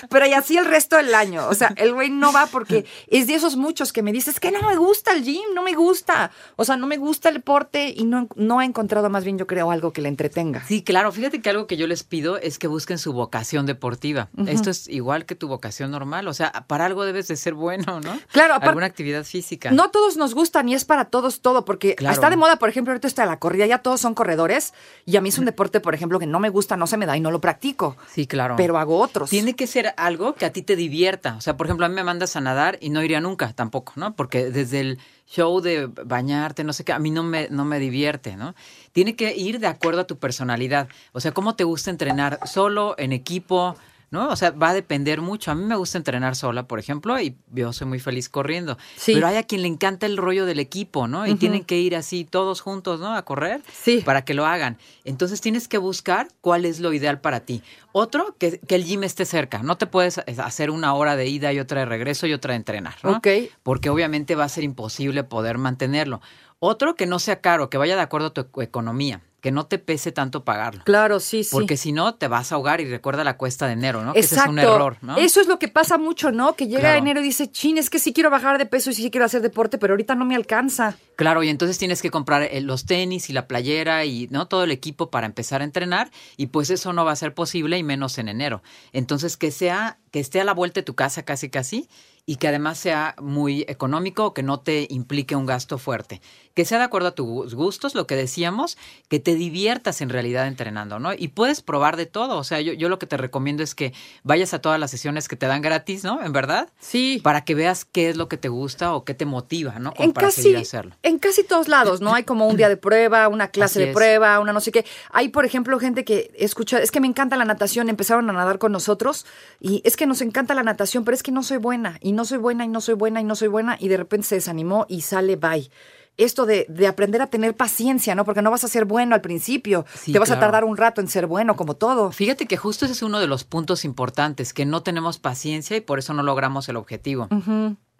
pero 0.08 0.26
y 0.26 0.32
así 0.32 0.56
el 0.56 0.64
resto 0.64 0.96
del 0.96 1.14
año. 1.14 1.46
O 1.48 1.54
sea, 1.54 1.72
el 1.76 1.92
güey 1.92 2.10
no 2.10 2.32
va 2.32 2.46
porque 2.46 2.86
es 3.08 3.26
de 3.26 3.34
esos 3.34 3.56
muchos 3.56 3.92
que 3.92 4.02
me 4.02 4.12
dices 4.12 4.34
es 4.34 4.40
que 4.40 4.50
no 4.50 4.62
me 4.62 4.76
gusta 4.76 5.12
el 5.12 5.22
gym, 5.22 5.42
no 5.54 5.62
me 5.62 5.74
gusta. 5.74 6.30
O 6.56 6.64
sea, 6.64 6.76
no 6.76 6.86
me 6.86 6.96
gusta 6.96 7.28
el 7.28 7.36
deporte 7.36 7.92
y 7.94 8.04
no, 8.04 8.28
no 8.34 8.60
he 8.60 8.64
encontrado 8.64 9.10
más 9.10 9.24
bien, 9.24 9.38
yo 9.38 9.46
creo, 9.46 9.70
algo 9.70 9.92
que 9.92 10.00
le 10.00 10.08
entretenga. 10.08 10.64
Sí, 10.66 10.82
claro. 10.82 11.12
Fíjate 11.12 11.40
que 11.42 11.50
algo 11.50 11.66
que 11.66 11.76
yo 11.76 11.86
les 11.86 12.02
pido 12.02 12.38
es 12.38 12.58
que 12.58 12.66
busquen 12.66 12.98
su 12.98 13.12
vocación 13.12 13.66
deportiva. 13.66 14.28
Esto 14.46 14.70
es 14.70 14.88
igual 14.88 15.26
que 15.26 15.34
tu 15.34 15.48
vocación 15.48 15.90
normal. 15.90 16.28
O 16.28 16.34
sea, 16.34 16.50
para 16.66 16.86
algo 16.86 17.04
debes 17.04 17.28
de 17.28 17.36
ser 17.36 17.54
bueno, 17.54 18.00
¿no? 18.00 18.18
Claro, 18.32 18.54
Alguna 18.60 18.86
actividad 18.86 19.24
física. 19.24 19.70
No 19.70 19.90
todos 19.90 20.16
nos 20.16 20.34
gustan 20.34 20.68
y 20.68 20.74
es 20.74 20.84
para 20.84 21.06
todos 21.06 21.40
todo, 21.40 21.64
porque 21.64 21.94
Claro. 21.94 22.14
está 22.14 22.30
de 22.30 22.36
moda, 22.36 22.56
por 22.56 22.68
ejemplo, 22.68 22.92
ahorita 22.92 23.06
está 23.08 23.26
la 23.26 23.38
corrida, 23.48 23.64
ya 23.64 23.78
todos 23.78 23.98
son 23.98 24.12
corredores 24.12 24.74
y 25.06 25.16
a 25.16 25.22
mí 25.22 25.30
es 25.30 25.38
un 25.38 25.46
deporte, 25.46 25.80
por 25.80 25.94
ejemplo, 25.94 26.18
que 26.18 26.26
no 26.26 26.38
me 26.38 26.50
gusta, 26.50 26.76
no 26.76 26.86
se 26.86 26.98
me 26.98 27.06
da 27.06 27.16
y 27.16 27.20
no 27.20 27.30
lo 27.30 27.40
practico. 27.40 27.96
Sí, 28.12 28.26
claro. 28.26 28.56
Pero 28.56 28.76
hago 28.76 28.98
otros. 28.98 29.30
Tiene 29.30 29.54
que 29.54 29.66
ser 29.66 29.94
algo 29.96 30.34
que 30.34 30.44
a 30.44 30.52
ti 30.52 30.60
te 30.60 30.76
divierta. 30.76 31.34
O 31.36 31.40
sea, 31.40 31.56
por 31.56 31.66
ejemplo, 31.66 31.86
a 31.86 31.88
mí 31.88 31.94
me 31.94 32.04
mandas 32.04 32.36
a 32.36 32.42
nadar 32.42 32.76
y 32.82 32.90
no 32.90 33.02
iría 33.02 33.22
nunca 33.22 33.54
tampoco, 33.54 33.94
¿no? 33.96 34.14
Porque 34.14 34.50
desde 34.50 34.80
el 34.80 34.98
show 35.26 35.62
de 35.62 35.86
bañarte, 35.86 36.62
no 36.62 36.74
sé 36.74 36.84
qué, 36.84 36.92
a 36.92 36.98
mí 36.98 37.10
no 37.10 37.22
me, 37.22 37.48
no 37.48 37.64
me 37.64 37.78
divierte, 37.78 38.36
¿no? 38.36 38.54
Tiene 38.92 39.16
que 39.16 39.34
ir 39.34 39.60
de 39.60 39.66
acuerdo 39.66 40.02
a 40.02 40.06
tu 40.06 40.18
personalidad. 40.18 40.88
O 41.12 41.20
sea, 41.20 41.32
cómo 41.32 41.56
te 41.56 41.64
gusta 41.64 41.90
entrenar 41.90 42.40
solo, 42.46 42.96
en 42.98 43.12
equipo, 43.12 43.76
¿no? 44.10 44.28
O 44.28 44.36
sea, 44.36 44.50
va 44.50 44.70
a 44.70 44.74
depender 44.74 45.20
mucho. 45.20 45.50
A 45.50 45.54
mí 45.54 45.64
me 45.64 45.76
gusta 45.76 45.98
entrenar 45.98 46.36
sola, 46.36 46.66
por 46.66 46.78
ejemplo, 46.78 47.20
y 47.20 47.36
yo 47.52 47.72
soy 47.72 47.86
muy 47.86 47.98
feliz 47.98 48.28
corriendo. 48.28 48.78
Sí. 48.96 49.12
Pero 49.14 49.26
hay 49.26 49.36
a 49.36 49.42
quien 49.42 49.62
le 49.62 49.68
encanta 49.68 50.06
el 50.06 50.16
rollo 50.16 50.46
del 50.46 50.58
equipo, 50.60 51.08
¿no? 51.08 51.26
Y 51.26 51.34
tienen 51.34 51.64
que 51.64 51.78
ir 51.78 51.94
así 51.96 52.24
todos 52.24 52.60
juntos, 52.60 53.00
¿no? 53.00 53.14
A 53.14 53.24
correr 53.24 53.62
Sí. 53.72 54.02
para 54.04 54.24
que 54.24 54.34
lo 54.34 54.46
hagan. 54.46 54.78
Entonces 55.04 55.40
tienes 55.40 55.68
que 55.68 55.78
buscar 55.78 56.28
cuál 56.40 56.64
es 56.64 56.80
lo 56.80 56.92
ideal 56.92 57.20
para 57.20 57.40
ti. 57.40 57.62
Otro, 57.92 58.34
que, 58.38 58.58
que 58.60 58.74
el 58.74 58.84
gym 58.84 59.04
esté 59.04 59.24
cerca. 59.24 59.62
No 59.62 59.76
te 59.76 59.86
puedes 59.86 60.18
eh, 60.18 60.24
hacer 60.38 60.70
una 60.70 60.94
hora 60.94 61.16
de 61.16 61.26
ida 61.26 61.52
y 61.52 61.58
otra 61.60 61.80
de 61.80 61.86
regreso 61.86 62.26
y 62.26 62.32
otra 62.32 62.52
de 62.52 62.56
entrenar, 62.56 62.94
¿no? 63.02 63.12
Ok. 63.18 63.28
Porque 63.62 63.90
obviamente 63.90 64.34
va 64.34 64.44
a 64.44 64.48
ser 64.48 64.64
imposible 64.64 65.24
poder 65.24 65.58
mantenerlo. 65.58 66.20
Otro, 66.60 66.96
que 66.96 67.06
no 67.06 67.18
sea 67.20 67.40
caro, 67.40 67.70
que 67.70 67.78
vaya 67.78 67.94
de 67.94 68.02
acuerdo 68.02 68.28
a 68.28 68.34
tu 68.34 68.40
eco- 68.40 68.62
economía, 68.62 69.20
que 69.40 69.52
no 69.52 69.66
te 69.66 69.78
pese 69.78 70.10
tanto 70.10 70.44
pagarlo. 70.44 70.82
Claro, 70.84 71.20
sí, 71.20 71.44
sí. 71.44 71.50
Porque 71.52 71.76
si 71.76 71.92
no, 71.92 72.14
te 72.16 72.26
vas 72.26 72.50
a 72.50 72.56
ahogar 72.56 72.80
y 72.80 72.86
recuerda 72.86 73.22
la 73.22 73.36
cuesta 73.36 73.66
de 73.66 73.74
enero, 73.74 74.02
¿no? 74.04 74.12
Que 74.12 74.20
ese 74.20 74.34
Exacto. 74.34 74.50
es 74.58 74.66
un 74.66 74.72
error, 74.74 74.96
¿no? 75.00 75.16
Eso 75.16 75.40
es 75.40 75.46
lo 75.46 75.58
que 75.58 75.68
pasa 75.68 75.96
mucho, 75.96 76.32
¿no? 76.32 76.54
Que 76.56 76.66
llega 76.66 76.80
Claro. 76.80 76.98
enero 76.98 77.20
y 77.20 77.22
dice, 77.24 77.50
chin, 77.50 77.78
es 77.78 77.88
que 77.88 77.98
sí 78.00 78.12
quiero 78.12 78.30
bajar 78.30 78.58
de 78.58 78.66
peso 78.66 78.90
y 78.90 78.94
sí 78.94 79.10
quiero 79.10 79.26
hacer 79.26 79.40
deporte, 79.42 79.78
pero 79.78 79.92
ahorita 79.92 80.14
no 80.16 80.24
me 80.24 80.34
alcanza. 80.34 80.96
Claro, 81.16 81.42
y 81.42 81.48
entonces 81.48 81.78
tienes 81.78 82.02
que 82.02 82.10
comprar 82.10 82.42
eh, 82.42 82.60
los 82.60 82.84
tenis 82.86 83.30
y 83.30 83.32
la 83.32 83.46
playera 83.46 84.04
y 84.04 84.28
no 84.30 84.46
todo 84.48 84.64
el 84.64 84.70
equipo 84.70 85.10
para 85.10 85.26
empezar 85.26 85.60
a 85.60 85.64
entrenar 85.64 86.10
y 86.36 86.46
pues 86.48 86.70
eso 86.70 86.92
no 86.92 87.04
va 87.04 87.12
a 87.12 87.16
ser 87.16 87.34
posible 87.34 87.78
y 87.78 87.82
menos 87.82 88.18
en 88.18 88.28
enero. 88.28 88.62
Entonces 88.92 89.36
que 89.36 89.50
sea 89.50 89.98
que 90.10 90.20
esté 90.20 90.40
a 90.40 90.44
la 90.44 90.54
vuelta 90.54 90.80
de 90.80 90.84
tu 90.84 90.94
casa 90.94 91.22
casi 91.24 91.48
casi 91.50 91.88
y 92.26 92.36
que 92.36 92.46
además 92.48 92.76
sea 92.78 93.14
muy 93.22 93.62
económico, 93.68 94.34
que 94.34 94.42
no 94.42 94.60
te 94.60 94.86
implique 94.90 95.34
un 95.34 95.46
gasto 95.46 95.78
fuerte, 95.78 96.20
que 96.52 96.66
sea 96.66 96.76
de 96.76 96.84
acuerdo 96.84 97.08
a 97.08 97.14
tus 97.14 97.54
gustos, 97.54 97.94
lo 97.94 98.06
que 98.06 98.16
decíamos, 98.16 98.76
que 99.08 99.18
te 99.18 99.34
diviertas 99.34 100.02
en 100.02 100.10
realidad 100.10 100.46
entrenando, 100.46 100.98
¿no? 100.98 101.14
Y 101.14 101.28
puedes 101.28 101.62
probar 101.62 101.96
de 101.96 102.04
todo, 102.04 102.36
o 102.36 102.44
sea, 102.44 102.60
yo, 102.60 102.74
yo 102.74 102.90
lo 102.90 102.98
que 102.98 103.06
te 103.06 103.16
recomiendo 103.16 103.62
es 103.62 103.74
que 103.74 103.94
vayas 104.24 104.52
a 104.52 104.58
todas 104.60 104.78
las 104.78 104.90
sesiones 104.90 105.26
que 105.26 105.36
te 105.36 105.46
dan 105.46 105.62
gratis, 105.62 106.04
¿no? 106.04 106.22
En 106.22 106.34
verdad, 106.34 106.68
Sí. 106.80 107.18
para 107.24 107.44
que 107.46 107.54
veas 107.54 107.86
qué 107.86 108.10
es 108.10 108.16
lo 108.18 108.28
que 108.28 108.36
te 108.36 108.50
gusta 108.50 108.92
o 108.94 109.06
qué 109.06 109.14
te 109.14 109.24
motiva, 109.24 109.78
¿no? 109.78 109.94
Como 109.94 110.04
En 110.04 110.12
para 110.12 110.26
casi, 110.26 110.42
seguir 110.42 110.58
a 110.58 110.60
hacerlo. 110.60 110.96
en 111.02 111.18
casi 111.18 111.44
todos 111.44 111.66
lados, 111.68 112.02
¿no? 112.02 112.12
Hay 112.14 112.24
como 112.24 112.46
un 112.46 112.58
día 112.58 112.68
de 112.68 112.76
prueba, 112.76 113.26
una 113.28 113.48
clase 113.48 113.78
Así 113.78 113.84
de 113.86 113.90
es. 113.92 113.96
prueba, 113.96 114.38
una 114.40 114.52
no 114.52 114.60
sé 114.60 114.70
qué. 114.70 114.84
Hay, 115.12 115.30
por 115.30 115.46
ejemplo, 115.46 115.78
gente 115.78 116.04
que 116.04 116.30
escucha, 116.36 116.78
es 116.82 116.90
que 116.90 117.00
me 117.00 117.06
encanta 117.06 117.36
la 117.38 117.46
natación, 117.46 117.88
empezaron 117.88 118.28
a 118.28 118.34
nadar 118.34 118.58
con 118.58 118.70
nosotros 118.70 119.24
y 119.60 119.80
es 119.86 119.96
que 119.98 120.06
nos 120.06 120.22
encanta 120.22 120.54
la 120.54 120.62
natación, 120.62 121.04
pero 121.04 121.14
es 121.14 121.22
que 121.22 121.32
no 121.32 121.42
soy 121.42 121.58
buena 121.58 121.98
y 122.00 122.12
no 122.12 122.24
soy 122.24 122.38
buena 122.38 122.64
y 122.64 122.68
no 122.68 122.80
soy 122.80 122.94
buena 122.94 123.20
y 123.20 123.24
no 123.24 123.34
soy 123.34 123.48
buena 123.48 123.76
y 123.78 123.88
de 123.88 123.98
repente 123.98 124.28
se 124.28 124.36
desanimó 124.36 124.86
y 124.88 125.02
sale 125.02 125.36
bye. 125.36 125.68
Esto 126.16 126.46
de, 126.46 126.66
de 126.68 126.86
aprender 126.86 127.20
a 127.22 127.28
tener 127.28 127.54
paciencia, 127.54 128.14
¿no? 128.14 128.24
Porque 128.24 128.42
no 128.42 128.50
vas 128.50 128.64
a 128.64 128.68
ser 128.68 128.86
bueno 128.86 129.14
al 129.14 129.20
principio. 129.20 129.84
Sí, 129.94 130.12
Te 130.12 130.18
vas 130.18 130.32
a 130.32 130.40
tardar 130.40 130.64
un 130.64 130.76
rato 130.76 131.00
en 131.00 131.06
ser 131.06 131.26
bueno, 131.26 131.54
como 131.54 131.74
todo. 131.74 132.10
Fíjate 132.10 132.46
que 132.46 132.56
justo 132.56 132.86
ese 132.86 132.92
es 132.94 133.02
uno 133.02 133.20
de 133.20 133.28
los 133.28 133.44
puntos 133.44 133.84
importantes, 133.84 134.52
que 134.52 134.64
no 134.64 134.82
tenemos 134.82 135.18
paciencia 135.18 135.76
y 135.76 135.80
por 135.80 135.98
eso 136.00 136.14
no 136.14 136.22
logramos 136.24 136.68
el 136.68 136.76
objetivo. 136.76 137.28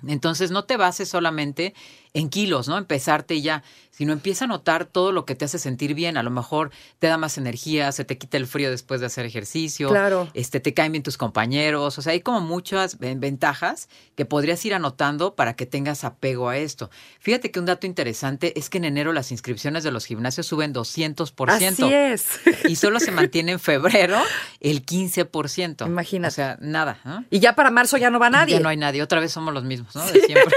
Entonces 0.07 0.51
no 0.51 0.65
te 0.65 0.77
bases 0.77 1.09
solamente 1.09 1.75
en 2.15 2.31
kilos, 2.31 2.69
¿no? 2.69 2.79
Empezarte 2.79 3.35
y 3.35 3.43
ya, 3.43 3.63
sino 3.91 4.13
empieza 4.13 4.45
a 4.45 4.49
notar 4.49 4.87
todo 4.87 5.13
lo 5.13 5.25
que 5.25 5.35
te 5.35 5.45
hace 5.45 5.59
sentir 5.59 5.95
bien. 5.95 6.17
A 6.17 6.23
lo 6.23 6.31
mejor 6.31 6.71
te 6.99 7.07
da 7.09 7.17
más 7.19 7.37
energía, 7.37 7.91
se 7.93 8.05
te 8.05 8.17
quita 8.17 8.37
el 8.37 8.47
frío 8.47 8.71
después 8.71 9.01
de 9.01 9.07
hacer 9.07 9.27
ejercicio, 9.27 9.89
Claro. 9.91 10.29
este, 10.35 10.61
te 10.61 10.73
caen 10.73 10.93
bien 10.93 11.03
tus 11.03 11.17
compañeros. 11.17 11.99
O 11.99 12.03
sea, 12.03 12.13
hay 12.13 12.21
como 12.21 12.41
muchas 12.41 12.99
ventajas 12.99 13.89
que 14.15 14.25
podrías 14.25 14.65
ir 14.65 14.73
anotando 14.75 15.35
para 15.35 15.55
que 15.55 15.67
tengas 15.67 16.05
apego 16.05 16.49
a 16.49 16.57
esto. 16.59 16.91
Fíjate 17.21 17.51
que 17.51 17.59
un 17.61 17.67
dato 17.67 17.87
interesante 17.87 18.59
es 18.59 18.71
que 18.71 18.79
en 18.79 18.85
enero 18.85 19.13
las 19.13 19.31
inscripciones 19.33 19.85
de 19.85 19.91
los 19.91 20.07
gimnasios 20.07 20.47
suben 20.47 20.73
200%. 20.73 21.51
Así 21.51 21.93
es. 21.93 22.41
Y 22.69 22.77
solo 22.77 23.01
se 23.01 23.11
mantiene 23.11 23.53
en 23.53 23.61
febrero 23.61 24.17
el 24.61 24.85
15%. 24.85 25.87
Imagínate. 25.87 26.29
O 26.29 26.35
sea, 26.35 26.57
nada. 26.61 27.27
Y 27.31 27.41
ya 27.41 27.55
para 27.55 27.71
marzo 27.71 27.97
ya 27.97 28.11
no 28.11 28.19
va 28.19 28.31
nadie. 28.31 28.55
Ya 28.55 28.61
no 28.61 28.69
hay 28.69 28.77
nadie. 28.77 29.03
Otra 29.03 29.21
vez 29.21 29.33
somos 29.33 29.53
los 29.55 29.65
mismos, 29.65 29.88
¿no? 29.95 30.05
De 30.07 30.21
siempre. 30.21 30.57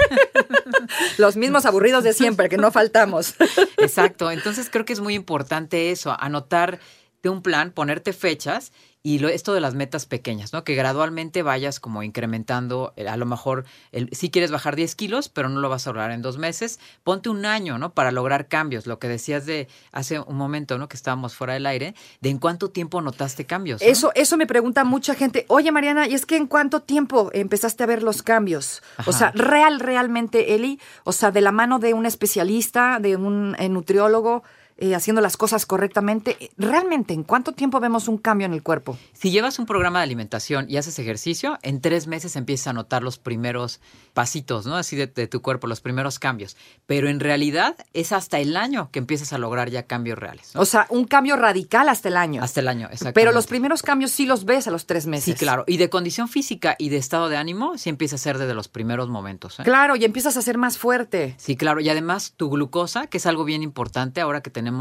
Los 1.18 1.36
mismos 1.36 1.66
aburridos 1.66 2.04
de 2.04 2.12
siempre, 2.12 2.48
que 2.48 2.56
no 2.56 2.70
faltamos. 2.70 3.34
Exacto. 3.78 4.30
Entonces 4.30 4.68
creo 4.70 4.84
que 4.84 4.92
es 4.92 5.00
muy 5.00 5.14
importante 5.14 5.90
eso, 5.90 6.16
anotar 6.18 6.80
de 7.22 7.28
un 7.28 7.42
plan, 7.42 7.70
ponerte 7.70 8.12
fechas 8.12 8.72
y 9.04 9.18
lo, 9.18 9.28
esto 9.28 9.52
de 9.52 9.60
las 9.60 9.74
metas 9.74 10.06
pequeñas, 10.06 10.52
¿no? 10.52 10.62
Que 10.62 10.76
gradualmente 10.76 11.42
vayas 11.42 11.80
como 11.80 12.04
incrementando, 12.04 12.92
eh, 12.96 13.08
a 13.08 13.16
lo 13.16 13.26
mejor, 13.26 13.64
el, 13.90 14.08
si 14.12 14.30
quieres 14.30 14.52
bajar 14.52 14.76
10 14.76 14.94
kilos, 14.94 15.28
pero 15.28 15.48
no 15.48 15.60
lo 15.60 15.68
vas 15.68 15.86
a 15.86 15.90
lograr 15.90 16.12
en 16.12 16.22
dos 16.22 16.38
meses, 16.38 16.78
ponte 17.02 17.28
un 17.28 17.44
año, 17.44 17.78
¿no? 17.78 17.94
Para 17.94 18.12
lograr 18.12 18.46
cambios. 18.46 18.86
Lo 18.86 19.00
que 19.00 19.08
decías 19.08 19.44
de 19.44 19.66
hace 19.90 20.20
un 20.20 20.36
momento, 20.36 20.78
¿no? 20.78 20.88
Que 20.88 20.96
estábamos 20.96 21.34
fuera 21.34 21.54
del 21.54 21.66
aire, 21.66 21.94
de 22.20 22.30
en 22.30 22.38
cuánto 22.38 22.70
tiempo 22.70 23.00
notaste 23.00 23.44
cambios. 23.44 23.80
¿no? 23.80 23.88
Eso, 23.88 24.12
eso 24.14 24.36
me 24.36 24.46
pregunta 24.46 24.84
mucha 24.84 25.16
gente. 25.16 25.46
Oye, 25.48 25.72
Mariana, 25.72 26.06
¿y 26.06 26.14
es 26.14 26.24
que 26.24 26.36
en 26.36 26.46
cuánto 26.46 26.80
tiempo 26.80 27.30
empezaste 27.32 27.82
a 27.82 27.86
ver 27.86 28.04
los 28.04 28.22
cambios? 28.22 28.84
O 29.06 29.12
sea, 29.12 29.32
real, 29.32 29.80
realmente, 29.80 30.54
Eli, 30.54 30.78
o 31.02 31.12
sea, 31.12 31.32
de 31.32 31.40
la 31.40 31.50
mano 31.50 31.80
de 31.80 31.92
un 31.92 32.06
especialista, 32.06 33.00
de 33.00 33.16
un 33.16 33.56
eh, 33.58 33.68
nutriólogo, 33.68 34.44
eh, 34.82 34.96
haciendo 34.96 35.22
las 35.22 35.36
cosas 35.36 35.64
correctamente, 35.64 36.50
realmente, 36.58 37.14
¿en 37.14 37.22
cuánto 37.22 37.52
tiempo 37.52 37.78
vemos 37.78 38.08
un 38.08 38.18
cambio 38.18 38.46
en 38.46 38.52
el 38.52 38.64
cuerpo? 38.64 38.98
Si 39.12 39.30
llevas 39.30 39.60
un 39.60 39.66
programa 39.66 40.00
de 40.00 40.02
alimentación 40.02 40.66
y 40.68 40.76
haces 40.76 40.98
ejercicio, 40.98 41.56
en 41.62 41.80
tres 41.80 42.08
meses 42.08 42.34
empiezas 42.34 42.66
a 42.66 42.72
notar 42.72 43.04
los 43.04 43.16
primeros 43.16 43.78
pasitos, 44.12 44.66
¿no? 44.66 44.74
Así 44.74 44.96
de, 44.96 45.06
de 45.06 45.28
tu 45.28 45.40
cuerpo, 45.40 45.68
los 45.68 45.80
primeros 45.80 46.18
cambios. 46.18 46.56
Pero 46.86 47.08
en 47.08 47.20
realidad 47.20 47.76
es 47.92 48.10
hasta 48.10 48.40
el 48.40 48.56
año 48.56 48.90
que 48.90 48.98
empiezas 48.98 49.32
a 49.32 49.38
lograr 49.38 49.70
ya 49.70 49.84
cambios 49.84 50.18
reales. 50.18 50.52
¿no? 50.52 50.62
O 50.62 50.64
sea, 50.64 50.88
un 50.90 51.04
cambio 51.04 51.36
radical 51.36 51.88
hasta 51.88 52.08
el 52.08 52.16
año. 52.16 52.42
hasta 52.42 52.58
el 52.58 52.66
año, 52.66 52.88
exacto. 52.90 53.14
Pero 53.14 53.30
los 53.30 53.46
primeros 53.46 53.82
cambios 53.82 54.10
sí 54.10 54.26
los 54.26 54.44
ves 54.44 54.66
a 54.66 54.72
los 54.72 54.86
tres 54.86 55.06
meses. 55.06 55.26
Sí, 55.26 55.34
claro. 55.34 55.62
Y 55.68 55.76
de 55.76 55.90
condición 55.90 56.26
física 56.26 56.74
y 56.76 56.88
de 56.88 56.96
estado 56.96 57.28
de 57.28 57.36
ánimo, 57.36 57.78
sí 57.78 57.88
empieza 57.88 58.16
a 58.16 58.18
ser 58.18 58.36
desde 58.36 58.54
los 58.54 58.66
primeros 58.66 59.08
momentos. 59.08 59.60
¿eh? 59.60 59.62
Claro, 59.62 59.94
y 59.94 60.04
empiezas 60.04 60.36
a 60.36 60.42
ser 60.42 60.58
más 60.58 60.76
fuerte. 60.76 61.36
Sí, 61.38 61.56
claro. 61.56 61.80
Y 61.80 61.88
además 61.88 62.34
tu 62.36 62.50
glucosa, 62.50 63.06
que 63.06 63.18
es 63.18 63.26
algo 63.26 63.44
bien 63.44 63.62
importante 63.62 64.20
ahora 64.20 64.40
que 64.40 64.50
tenemos 64.50 64.71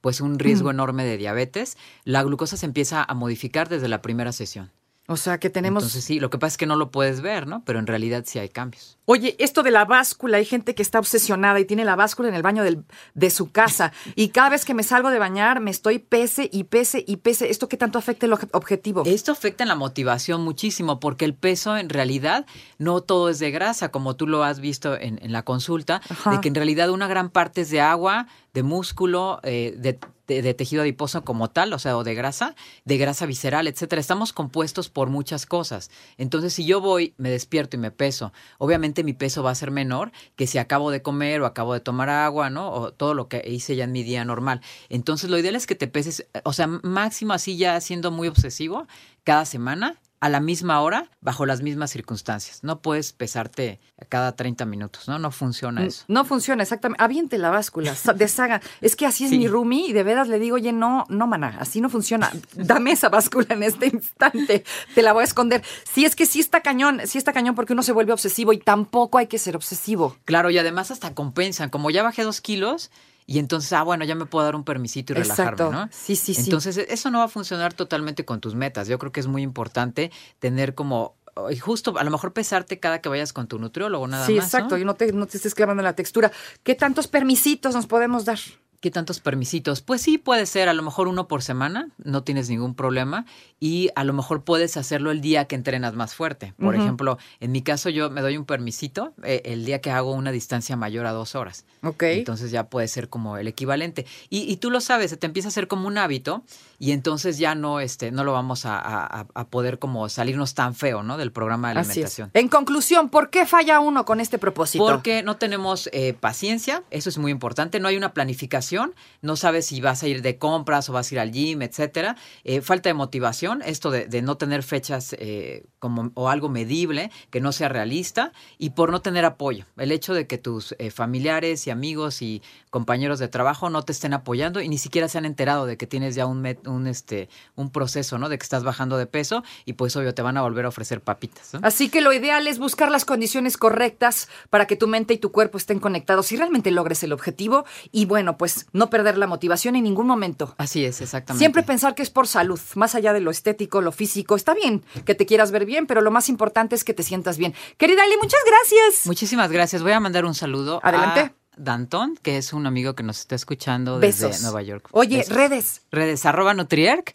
pues 0.00 0.20
un 0.20 0.38
riesgo 0.38 0.70
enorme 0.70 1.04
de 1.04 1.16
diabetes, 1.16 1.76
la 2.04 2.22
glucosa 2.22 2.56
se 2.56 2.66
empieza 2.66 3.02
a 3.02 3.14
modificar 3.14 3.68
desde 3.68 3.88
la 3.88 4.02
primera 4.02 4.32
sesión. 4.32 4.70
O 5.06 5.18
sea, 5.18 5.38
que 5.38 5.50
tenemos... 5.50 5.82
Entonces 5.82 6.02
sí, 6.02 6.18
lo 6.18 6.30
que 6.30 6.38
pasa 6.38 6.52
es 6.54 6.56
que 6.56 6.64
no 6.64 6.76
lo 6.76 6.90
puedes 6.90 7.20
ver, 7.20 7.46
¿no? 7.46 7.62
Pero 7.66 7.78
en 7.78 7.86
realidad 7.86 8.24
sí 8.26 8.38
hay 8.38 8.48
cambios. 8.48 8.96
Oye, 9.04 9.36
esto 9.38 9.62
de 9.62 9.70
la 9.70 9.84
báscula, 9.84 10.38
hay 10.38 10.46
gente 10.46 10.74
que 10.74 10.80
está 10.80 10.98
obsesionada 10.98 11.60
y 11.60 11.66
tiene 11.66 11.84
la 11.84 11.94
báscula 11.94 12.30
en 12.30 12.34
el 12.34 12.40
baño 12.40 12.64
del- 12.64 12.84
de 13.12 13.28
su 13.28 13.50
casa 13.52 13.92
y 14.14 14.28
cada 14.30 14.48
vez 14.48 14.64
que 14.64 14.72
me 14.72 14.82
salgo 14.82 15.10
de 15.10 15.18
bañar 15.18 15.60
me 15.60 15.70
estoy 15.70 15.98
pese 15.98 16.48
y 16.50 16.64
pese 16.64 17.04
y 17.06 17.18
pese. 17.18 17.50
¿Esto 17.50 17.68
qué 17.68 17.76
tanto 17.76 17.98
afecta 17.98 18.24
el 18.24 18.32
obje- 18.32 18.48
objetivo? 18.52 19.02
Esto 19.04 19.32
afecta 19.32 19.62
en 19.62 19.68
la 19.68 19.74
motivación 19.74 20.40
muchísimo 20.42 21.00
porque 21.00 21.26
el 21.26 21.34
peso 21.34 21.76
en 21.76 21.90
realidad 21.90 22.46
no 22.78 23.02
todo 23.02 23.28
es 23.28 23.38
de 23.38 23.50
grasa, 23.50 23.90
como 23.90 24.16
tú 24.16 24.26
lo 24.26 24.42
has 24.42 24.58
visto 24.60 24.98
en, 24.98 25.18
en 25.22 25.32
la 25.32 25.42
consulta, 25.42 26.00
Ajá. 26.08 26.30
de 26.30 26.40
que 26.40 26.48
en 26.48 26.54
realidad 26.54 26.88
una 26.88 27.08
gran 27.08 27.28
parte 27.28 27.60
es 27.60 27.68
de 27.68 27.82
agua, 27.82 28.26
de 28.54 28.62
músculo, 28.62 29.40
eh, 29.42 29.74
de, 29.76 29.98
de- 30.26 30.42
de 30.42 30.54
tejido 30.54 30.82
adiposo 30.82 31.24
como 31.24 31.50
tal, 31.50 31.72
o 31.72 31.78
sea, 31.78 31.96
o 31.96 32.04
de 32.04 32.14
grasa, 32.14 32.54
de 32.84 32.96
grasa 32.98 33.26
visceral, 33.26 33.66
etcétera. 33.66 34.00
Estamos 34.00 34.32
compuestos 34.32 34.88
por 34.88 35.08
muchas 35.10 35.46
cosas. 35.46 35.90
Entonces, 36.18 36.52
si 36.54 36.64
yo 36.64 36.80
voy, 36.80 37.14
me 37.16 37.30
despierto 37.30 37.76
y 37.76 37.80
me 37.80 37.90
peso, 37.90 38.32
obviamente 38.58 39.04
mi 39.04 39.12
peso 39.12 39.42
va 39.42 39.50
a 39.50 39.54
ser 39.54 39.70
menor 39.70 40.12
que 40.36 40.46
si 40.46 40.58
acabo 40.58 40.90
de 40.90 41.02
comer 41.02 41.40
o 41.42 41.46
acabo 41.46 41.72
de 41.74 41.80
tomar 41.80 42.08
agua, 42.08 42.50
¿no? 42.50 42.70
O 42.70 42.92
todo 42.92 43.14
lo 43.14 43.28
que 43.28 43.42
hice 43.46 43.76
ya 43.76 43.84
en 43.84 43.92
mi 43.92 44.02
día 44.02 44.24
normal. 44.24 44.60
Entonces, 44.88 45.30
lo 45.30 45.38
ideal 45.38 45.56
es 45.56 45.66
que 45.66 45.74
te 45.74 45.86
peses, 45.88 46.26
o 46.44 46.52
sea, 46.52 46.66
máximo 46.66 47.32
así 47.32 47.56
ya 47.56 47.80
siendo 47.80 48.10
muy 48.10 48.28
obsesivo, 48.28 48.86
cada 49.24 49.44
semana 49.44 49.98
a 50.24 50.30
la 50.30 50.40
misma 50.40 50.80
hora, 50.80 51.10
bajo 51.20 51.44
las 51.44 51.60
mismas 51.60 51.90
circunstancias. 51.90 52.60
No 52.62 52.80
puedes 52.80 53.12
pesarte 53.12 53.78
cada 54.08 54.34
30 54.34 54.64
minutos, 54.64 55.06
¿no? 55.06 55.18
No 55.18 55.30
funciona 55.30 55.84
eso. 55.84 56.06
No 56.08 56.24
funciona, 56.24 56.62
exactamente. 56.62 57.04
Aviente 57.04 57.36
la 57.36 57.50
báscula, 57.50 57.94
deshaga. 58.16 58.62
Es 58.80 58.96
que 58.96 59.04
así 59.04 59.24
es 59.24 59.30
Sí. 59.30 59.38
mi 59.38 59.48
roomie 59.48 59.86
y 59.88 59.92
de 59.92 60.02
veras 60.02 60.28
le 60.28 60.38
digo, 60.38 60.54
oye, 60.56 60.72
no, 60.72 61.04
no, 61.10 61.26
mana, 61.26 61.58
así 61.60 61.82
no 61.82 61.90
funciona. 61.90 62.32
Dame 62.54 62.92
esa 62.92 63.10
báscula 63.10 63.48
en 63.50 63.64
este 63.64 63.88
instante. 63.88 64.64
Te 64.94 65.02
la 65.02 65.12
voy 65.12 65.20
a 65.20 65.24
esconder. 65.24 65.62
Sí, 65.92 66.06
es 66.06 66.16
que 66.16 66.24
sí 66.24 66.40
está 66.40 66.62
cañón, 66.62 67.02
sí 67.04 67.18
está 67.18 67.34
cañón 67.34 67.54
porque 67.54 67.74
uno 67.74 67.82
se 67.82 67.92
vuelve 67.92 68.14
obsesivo 68.14 68.54
y 68.54 68.58
tampoco 68.58 69.18
hay 69.18 69.26
que 69.26 69.38
ser 69.38 69.56
obsesivo. 69.56 70.16
Claro, 70.24 70.48
y 70.48 70.56
además 70.56 70.90
hasta 70.90 71.12
compensan. 71.12 71.68
Como 71.68 71.90
ya 71.90 72.02
bajé 72.02 72.22
dos 72.22 72.40
kilos, 72.40 72.90
y 73.26 73.38
entonces, 73.38 73.72
ah, 73.72 73.82
bueno, 73.82 74.04
ya 74.04 74.14
me 74.14 74.26
puedo 74.26 74.44
dar 74.44 74.54
un 74.54 74.64
permisito 74.64 75.14
y 75.14 75.16
Exacto. 75.16 75.64
relajarme, 75.64 75.86
¿no? 75.86 75.88
Sí, 75.92 76.14
sí, 76.14 76.34
sí. 76.34 76.42
Entonces, 76.44 76.76
eso 76.76 77.10
no 77.10 77.18
va 77.18 77.24
a 77.24 77.28
funcionar 77.28 77.72
totalmente 77.72 78.24
con 78.24 78.40
tus 78.40 78.54
metas. 78.54 78.86
Yo 78.86 78.98
creo 78.98 79.12
que 79.12 79.20
es 79.20 79.26
muy 79.26 79.42
importante 79.42 80.10
tener 80.38 80.74
como, 80.74 81.16
y 81.50 81.56
justo, 81.56 81.96
a 81.98 82.04
lo 82.04 82.10
mejor 82.10 82.32
pesarte 82.34 82.78
cada 82.80 83.00
que 83.00 83.08
vayas 83.08 83.32
con 83.32 83.46
tu 83.46 83.58
nutriólogo, 83.58 84.06
nada 84.06 84.26
sí, 84.26 84.34
más. 84.34 84.52
¿no? 84.52 84.58
exacto. 84.58 84.78
Y 84.78 84.84
no 84.84 84.94
te, 84.94 85.12
no 85.12 85.26
te 85.26 85.38
estés 85.38 85.54
clavando 85.54 85.80
en 85.80 85.84
la 85.84 85.96
textura. 85.96 86.30
¿Qué 86.62 86.74
tantos 86.74 87.08
permisitos 87.08 87.74
nos 87.74 87.86
podemos 87.86 88.26
dar? 88.26 88.38
¿Qué 88.84 88.90
tantos 88.90 89.18
permisitos? 89.20 89.80
Pues 89.80 90.02
sí, 90.02 90.18
puede 90.18 90.44
ser, 90.44 90.68
a 90.68 90.74
lo 90.74 90.82
mejor 90.82 91.08
uno 91.08 91.26
por 91.26 91.42
semana, 91.42 91.88
no 92.04 92.22
tienes 92.22 92.50
ningún 92.50 92.74
problema, 92.74 93.24
y 93.58 93.88
a 93.96 94.04
lo 94.04 94.12
mejor 94.12 94.44
puedes 94.44 94.76
hacerlo 94.76 95.10
el 95.10 95.22
día 95.22 95.46
que 95.46 95.54
entrenas 95.54 95.94
más 95.94 96.14
fuerte. 96.14 96.52
Por 96.58 96.74
ejemplo, 96.74 97.16
en 97.40 97.50
mi 97.50 97.62
caso 97.62 97.88
yo 97.88 98.10
me 98.10 98.20
doy 98.20 98.36
un 98.36 98.44
permisito 98.44 99.14
eh, 99.22 99.40
el 99.46 99.64
día 99.64 99.80
que 99.80 99.90
hago 99.90 100.12
una 100.12 100.32
distancia 100.32 100.76
mayor 100.76 101.06
a 101.06 101.12
dos 101.12 101.34
horas. 101.34 101.64
Ok. 101.82 102.02
Entonces 102.02 102.50
ya 102.50 102.64
puede 102.68 102.86
ser 102.88 103.08
como 103.08 103.38
el 103.38 103.48
equivalente. 103.48 104.04
Y, 104.28 104.40
y 104.52 104.58
tú 104.58 104.70
lo 104.70 104.82
sabes, 104.82 105.08
se 105.12 105.16
te 105.16 105.24
empieza 105.24 105.48
a 105.48 105.50
hacer 105.50 105.66
como 105.66 105.88
un 105.88 105.96
hábito 105.96 106.42
y 106.78 106.92
entonces 106.92 107.38
ya 107.38 107.54
no, 107.54 107.80
este, 107.80 108.10
no 108.10 108.22
lo 108.22 108.32
vamos 108.34 108.66
a, 108.66 108.78
a- 108.78 109.26
a 109.34 109.46
poder 109.46 109.78
como 109.78 110.10
salirnos 110.10 110.52
tan 110.52 110.74
feo, 110.74 111.02
¿no? 111.02 111.16
Del 111.16 111.32
programa 111.32 111.68
de 111.72 111.78
alimentación. 111.78 112.30
En 112.34 112.48
conclusión, 112.48 113.08
¿por 113.08 113.30
qué 113.30 113.46
falla 113.46 113.80
uno 113.80 114.04
con 114.04 114.20
este 114.20 114.36
propósito? 114.38 114.84
Porque 114.84 115.22
no 115.22 115.36
tenemos 115.38 115.88
eh, 115.94 116.12
paciencia, 116.12 116.82
eso 116.90 117.08
es 117.08 117.16
muy 117.16 117.32
importante, 117.32 117.80
no 117.80 117.88
hay 117.88 117.96
una 117.96 118.12
planificación, 118.12 118.73
no 119.22 119.36
sabes 119.36 119.66
si 119.66 119.80
vas 119.80 120.02
a 120.02 120.08
ir 120.08 120.22
de 120.22 120.38
compras 120.38 120.88
o 120.88 120.92
vas 120.92 121.10
a 121.10 121.14
ir 121.14 121.20
al 121.20 121.32
gym, 121.32 121.62
etcétera. 121.62 122.16
Eh, 122.44 122.60
falta 122.60 122.88
de 122.88 122.94
motivación, 122.94 123.62
esto 123.62 123.90
de, 123.90 124.22
no 124.22 124.36
tener 124.36 124.62
fechas 124.62 125.14
eh, 125.18 125.64
como, 125.78 126.10
o 126.14 126.28
algo 126.28 126.48
medible, 126.48 127.10
que 127.30 127.40
no 127.40 127.52
sea 127.52 127.68
realista, 127.68 128.32
y 128.58 128.70
por 128.70 128.90
no 128.90 129.00
tener 129.00 129.24
apoyo. 129.24 129.66
El 129.76 129.92
hecho 129.92 130.14
de 130.14 130.26
que 130.26 130.38
tus 130.38 130.74
eh, 130.78 130.90
familiares 130.90 131.66
y 131.66 131.70
amigos 131.70 132.22
y 132.22 132.42
compañeros 132.70 133.18
de 133.18 133.28
trabajo 133.28 133.70
no 133.70 133.82
te 133.82 133.92
estén 133.92 134.14
apoyando 134.14 134.60
y 134.60 134.68
ni 134.68 134.78
siquiera 134.78 135.08
se 135.08 135.18
han 135.18 135.24
enterado 135.24 135.66
de 135.66 135.76
que 135.76 135.86
tienes 135.86 136.14
ya 136.14 136.26
un, 136.26 136.42
met- 136.42 136.66
un, 136.66 136.86
este, 136.86 137.28
un 137.54 137.70
proceso, 137.70 138.18
¿no? 138.18 138.28
De 138.28 138.38
que 138.38 138.42
estás 138.42 138.64
bajando 138.64 138.96
de 138.96 139.06
peso 139.06 139.44
y 139.64 139.74
pues 139.74 139.94
obvio 139.96 140.14
te 140.14 140.22
van 140.22 140.36
a 140.36 140.42
volver 140.42 140.64
a 140.64 140.68
ofrecer 140.68 141.00
papitas. 141.00 141.52
Así 141.62 141.88
que 141.88 142.00
lo 142.00 142.12
ideal 142.12 142.46
es 142.46 142.58
buscar 142.58 142.90
las 142.90 143.04
condiciones 143.04 143.56
correctas 143.56 144.28
para 144.50 144.66
que 144.66 144.76
tu 144.76 144.86
mente 144.88 145.14
y 145.14 145.18
tu 145.18 145.30
cuerpo 145.32 145.58
estén 145.58 145.80
conectados 145.80 146.32
y 146.32 146.36
realmente 146.36 146.70
logres 146.70 147.02
el 147.02 147.12
objetivo 147.12 147.64
y 147.92 148.06
bueno, 148.06 148.36
pues 148.36 148.53
no 148.72 148.90
perder 148.90 149.18
la 149.18 149.26
motivación 149.26 149.76
en 149.76 149.84
ningún 149.84 150.06
momento. 150.06 150.54
Así 150.58 150.84
es, 150.84 151.00
exactamente. 151.00 151.38
Siempre 151.40 151.62
pensar 151.62 151.94
que 151.94 152.02
es 152.02 152.10
por 152.10 152.26
salud, 152.26 152.60
más 152.74 152.94
allá 152.94 153.12
de 153.12 153.20
lo 153.20 153.30
estético, 153.30 153.80
lo 153.80 153.92
físico. 153.92 154.36
Está 154.36 154.54
bien 154.54 154.84
que 155.04 155.14
te 155.14 155.26
quieras 155.26 155.50
ver 155.50 155.66
bien, 155.66 155.86
pero 155.86 156.00
lo 156.00 156.10
más 156.10 156.28
importante 156.28 156.74
es 156.74 156.84
que 156.84 156.94
te 156.94 157.02
sientas 157.02 157.38
bien. 157.38 157.54
Querida 157.76 158.04
Eli, 158.04 158.16
muchas 158.20 158.40
gracias. 158.46 159.06
Muchísimas 159.06 159.50
gracias. 159.50 159.82
Voy 159.82 159.92
a 159.92 160.00
mandar 160.00 160.24
un 160.24 160.34
saludo 160.34 160.80
Adelante. 160.82 161.20
a 161.20 161.32
Danton, 161.56 162.16
que 162.22 162.36
es 162.38 162.52
un 162.52 162.66
amigo 162.66 162.94
que 162.94 163.02
nos 163.02 163.20
está 163.20 163.34
escuchando 163.34 163.98
desde 164.00 164.26
Besos. 164.26 164.42
Nueva 164.42 164.62
York. 164.62 164.88
Oye, 164.92 165.18
Besos. 165.18 165.34
redes. 165.34 165.82
redes 165.90 166.26
arroba 166.26 166.54
Nutrierc. 166.54 167.14